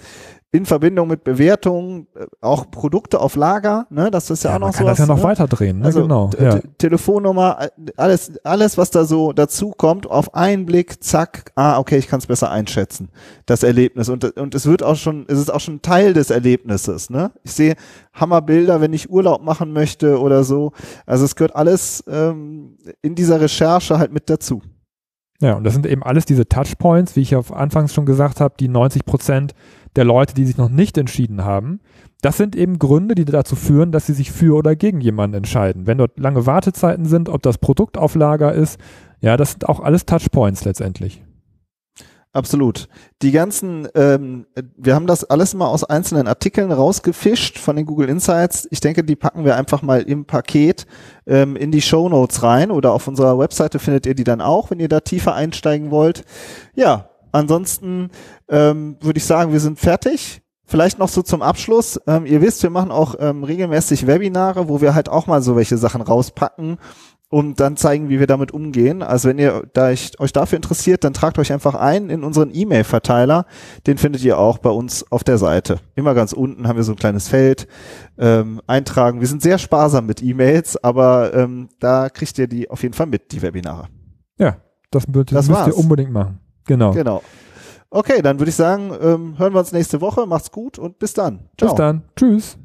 in 0.55 0.67
Verbindung 0.67 1.09
mit 1.09 1.25
Bewertungen 1.25 2.07
äh, 2.15 2.27
auch 2.41 2.71
Produkte 2.71 3.19
auf 3.19 3.35
Lager, 3.35 3.89
ne, 3.91 4.09
das 4.13 4.31
ist 4.31 4.45
ja, 4.45 4.51
ja 4.51 4.57
auch 4.57 4.61
noch 4.61 4.67
so. 4.69 4.73
Man 4.73 4.77
kann 4.79 4.87
das 4.87 4.99
ja 5.01 5.07
noch 5.07 5.17
ne? 5.17 5.23
weiter 5.25 5.49
drehen, 5.49 5.81
ne? 5.81 5.87
Also, 5.87 6.03
genau. 6.03 6.31
Ja. 6.41 6.61
Telefonnummer, 6.79 7.59
äh, 7.61 7.69
alles, 7.97 8.39
alles, 8.45 8.79
was 8.79 8.93
da 8.93 9.05
so 9.05 9.33
dazu 9.33 9.73
kommt, 9.73 10.09
auf 10.09 10.33
einen 10.33 10.65
Blick, 10.65 11.03
zack, 11.03 11.51
ah, 11.57 11.81
okay, 11.81 11.99
ich 11.99 12.07
kann 12.07 12.21
es 12.21 12.29
besser 12.29 12.53
einschätzen, 12.53 13.09
das 13.47 13.65
Erlebnis. 13.65 14.09
Und, 14.09 14.25
und 14.39 14.55
es 14.55 14.67
wird 14.67 14.85
auch 14.85 14.95
schon, 14.95 15.25
es 15.27 15.41
ist 15.41 15.53
auch 15.53 15.59
schon 15.59 15.83
Teil 15.83 16.13
des 16.13 16.31
Erlebnisses, 16.31 17.11
ne? 17.11 17.33
Ich 17.43 17.51
sehe 17.51 17.75
Hammerbilder, 18.13 18.81
wenn 18.81 18.93
ich 18.93 19.11
Urlaub 19.11 19.43
machen 19.43 19.73
möchte 19.73 20.21
oder 20.21 20.45
so. 20.45 20.71
Also 21.05 21.25
es 21.25 21.35
gehört 21.35 21.57
alles 21.57 22.05
ähm, 22.07 22.79
in 23.03 23.17
dieser 23.17 23.41
Recherche 23.41 23.99
halt 23.99 24.13
mit 24.13 24.31
dazu. 24.31 24.63
Ja, 25.41 25.55
und 25.55 25.65
das 25.65 25.75
sind 25.75 25.85
eben 25.85 26.05
alles 26.05 26.27
diese 26.27 26.49
Touchpoints, 26.49 27.17
wie 27.17 27.23
ich 27.23 27.35
auf 27.35 27.53
Anfangs 27.53 27.93
schon 27.93 28.07
gesagt 28.07 28.41
habe, 28.41 28.55
die 28.59 28.69
90 28.69 29.05
Prozent 29.05 29.53
der 29.97 30.05
Leute, 30.05 30.35
die 30.35 30.45
sich 30.45 30.57
noch 30.57 30.69
nicht 30.69 30.99
entschieden 30.99 31.45
haben. 31.45 31.81
Das 32.21 32.37
sind 32.37 32.57
eben 32.57 32.79
Gründe, 32.79 33.15
die 33.15 33.25
dazu 33.25 33.55
führen, 33.55 33.93
dass 33.93 34.07
sie 34.07 34.15
sich 34.15 34.33
für 34.33 34.57
oder 34.57 34.77
gegen 34.77 35.01
jemanden 35.01 35.37
entscheiden. 35.37 35.87
Wenn 35.87 35.99
dort 35.99 36.19
lange 36.19 36.47
Wartezeiten 36.47 37.05
sind, 37.05 37.29
ob 37.29 37.43
das 37.43 37.59
Produkt 37.59 37.99
auf 37.99 38.15
Lager 38.15 38.53
ist, 38.53 38.81
ja, 39.21 39.37
das 39.37 39.53
sind 39.53 39.69
auch 39.69 39.81
alles 39.81 40.07
Touchpoints 40.07 40.65
letztendlich. 40.65 41.23
Absolut. 42.35 42.89
Die 43.23 43.31
ganzen, 43.31 43.87
ähm, 43.95 44.47
wir 44.77 44.97
haben 44.97 45.07
das 45.07 45.23
alles 45.23 45.55
mal 45.55 45.69
aus 45.69 45.85
einzelnen 45.85 46.27
Artikeln 46.27 46.73
rausgefischt 46.73 47.59
von 47.59 47.77
den 47.77 47.87
Google 47.87 48.09
Insights. 48.09 48.67
Ich 48.73 48.81
denke, 48.81 49.05
die 49.05 49.15
packen 49.15 49.45
wir 49.45 49.55
einfach 49.55 49.83
mal 49.83 50.03
im 50.03 50.25
Paket 50.25 50.85
ähm, 51.29 51.55
in 51.55 51.71
die 51.71 51.81
Show 51.81 52.09
Notes 52.09 52.43
rein 52.43 52.73
oder 52.73 52.93
auf 52.93 53.07
unserer 53.07 53.39
Webseite 53.39 53.79
findet 53.79 54.07
ihr 54.07 54.17
die 54.17 54.25
dann 54.25 54.41
auch, 54.41 54.73
wenn 54.73 54.81
ihr 54.81 54.89
da 54.89 54.99
tiefer 54.99 55.37
einsteigen 55.37 55.93
wollt. 55.93 56.25
Ja, 56.75 57.11
Ansonsten 57.35 58.11
ähm, 58.49 58.97
würde 59.01 59.19
ich 59.19 59.25
sagen, 59.25 59.53
wir 59.53 59.59
sind 59.59 59.81
fertig. 59.81 60.41
Vielleicht 60.67 61.01
noch 61.01 61.09
so 61.09 61.21
zum 61.21 61.43
Abschluss. 61.43 62.01
Ähm, 62.07 62.27
ihr 62.27 62.41
wisst, 62.41 62.63
wir 62.63 62.71
machen 62.71 62.93
auch 62.93 63.17
ähm, 63.19 63.43
regelmäßig 63.43 64.07
Webinare, 64.07 64.69
wo 64.69 64.81
wir 64.81 64.95
halt 64.95 65.09
auch 65.09 65.27
mal 65.27 65.43
so 65.43 65.57
welche 65.57 65.77
Sachen 65.77 66.01
rauspacken 66.01 66.79
und 67.31 67.59
dann 67.59 67.77
zeigen, 67.77 68.09
wie 68.09 68.21
wir 68.21 68.29
damit 68.29 68.53
umgehen. 68.53 69.03
Also 69.03 69.29
wenn 69.29 69.41
ihr 69.41 69.65
da 69.73 69.91
ich, 69.91 70.21
euch 70.21 70.33
dafür 70.33 70.55
interessiert, 70.55 71.03
dann 71.03 71.13
tragt 71.13 71.41
euch 71.41 71.53
einfach 71.53 71.75
ein 71.75 72.09
in 72.09 72.23
unseren 72.23 72.55
E-Mail-Verteiler. 72.55 73.47
Den 73.89 73.99
findet 73.99 74.23
ihr 74.23 74.39
auch 74.39 74.59
bei 74.59 74.71
uns 74.71 75.11
auf 75.11 75.25
der 75.25 75.37
Seite. 75.37 75.81
Immer 75.97 76.15
ganz 76.15 76.33
unten 76.33 76.69
haben 76.69 76.77
wir 76.77 76.85
so 76.85 76.93
ein 76.93 76.99
kleines 76.99 77.27
Feld. 77.27 77.67
Ähm, 78.17 78.61
eintragen. 78.69 79.19
Wir 79.19 79.27
sind 79.27 79.43
sehr 79.43 79.59
sparsam 79.59 80.07
mit 80.07 80.23
E-Mails, 80.23 80.83
aber 80.85 81.35
ähm, 81.35 81.69
da 81.81 82.11
kriegt 82.11 82.39
ihr 82.39 82.47
die 82.47 82.71
auf 82.71 82.85
jeden 82.85 82.95
Fall 82.95 83.07
mit, 83.07 83.33
die 83.33 83.43
Webinare. 83.43 83.89
Ja, 84.39 84.59
das, 84.93 85.05
das, 85.09 85.25
das 85.27 85.49
müsst 85.49 85.67
ihr 85.67 85.77
unbedingt 85.77 86.13
machen. 86.13 86.39
Genau. 86.67 86.93
Genau. 86.93 87.23
Okay, 87.91 88.23
dann 88.23 88.39
würde 88.41 88.51
ich 88.51 88.57
sagen, 88.57 88.93
ähm, 89.01 89.39
hören 89.39 89.53
wir 89.53 89.61
uns 89.61 89.73
nächste 89.73 90.01
Woche. 90.01 90.27
Macht's 90.27 90.51
gut 90.51 90.79
und 90.79 90.99
bis 90.99 91.15
dann. 91.15 91.49
Ciao. 91.57 91.71
Bis 91.71 91.77
dann. 91.77 92.03
Tschüss. 92.17 92.59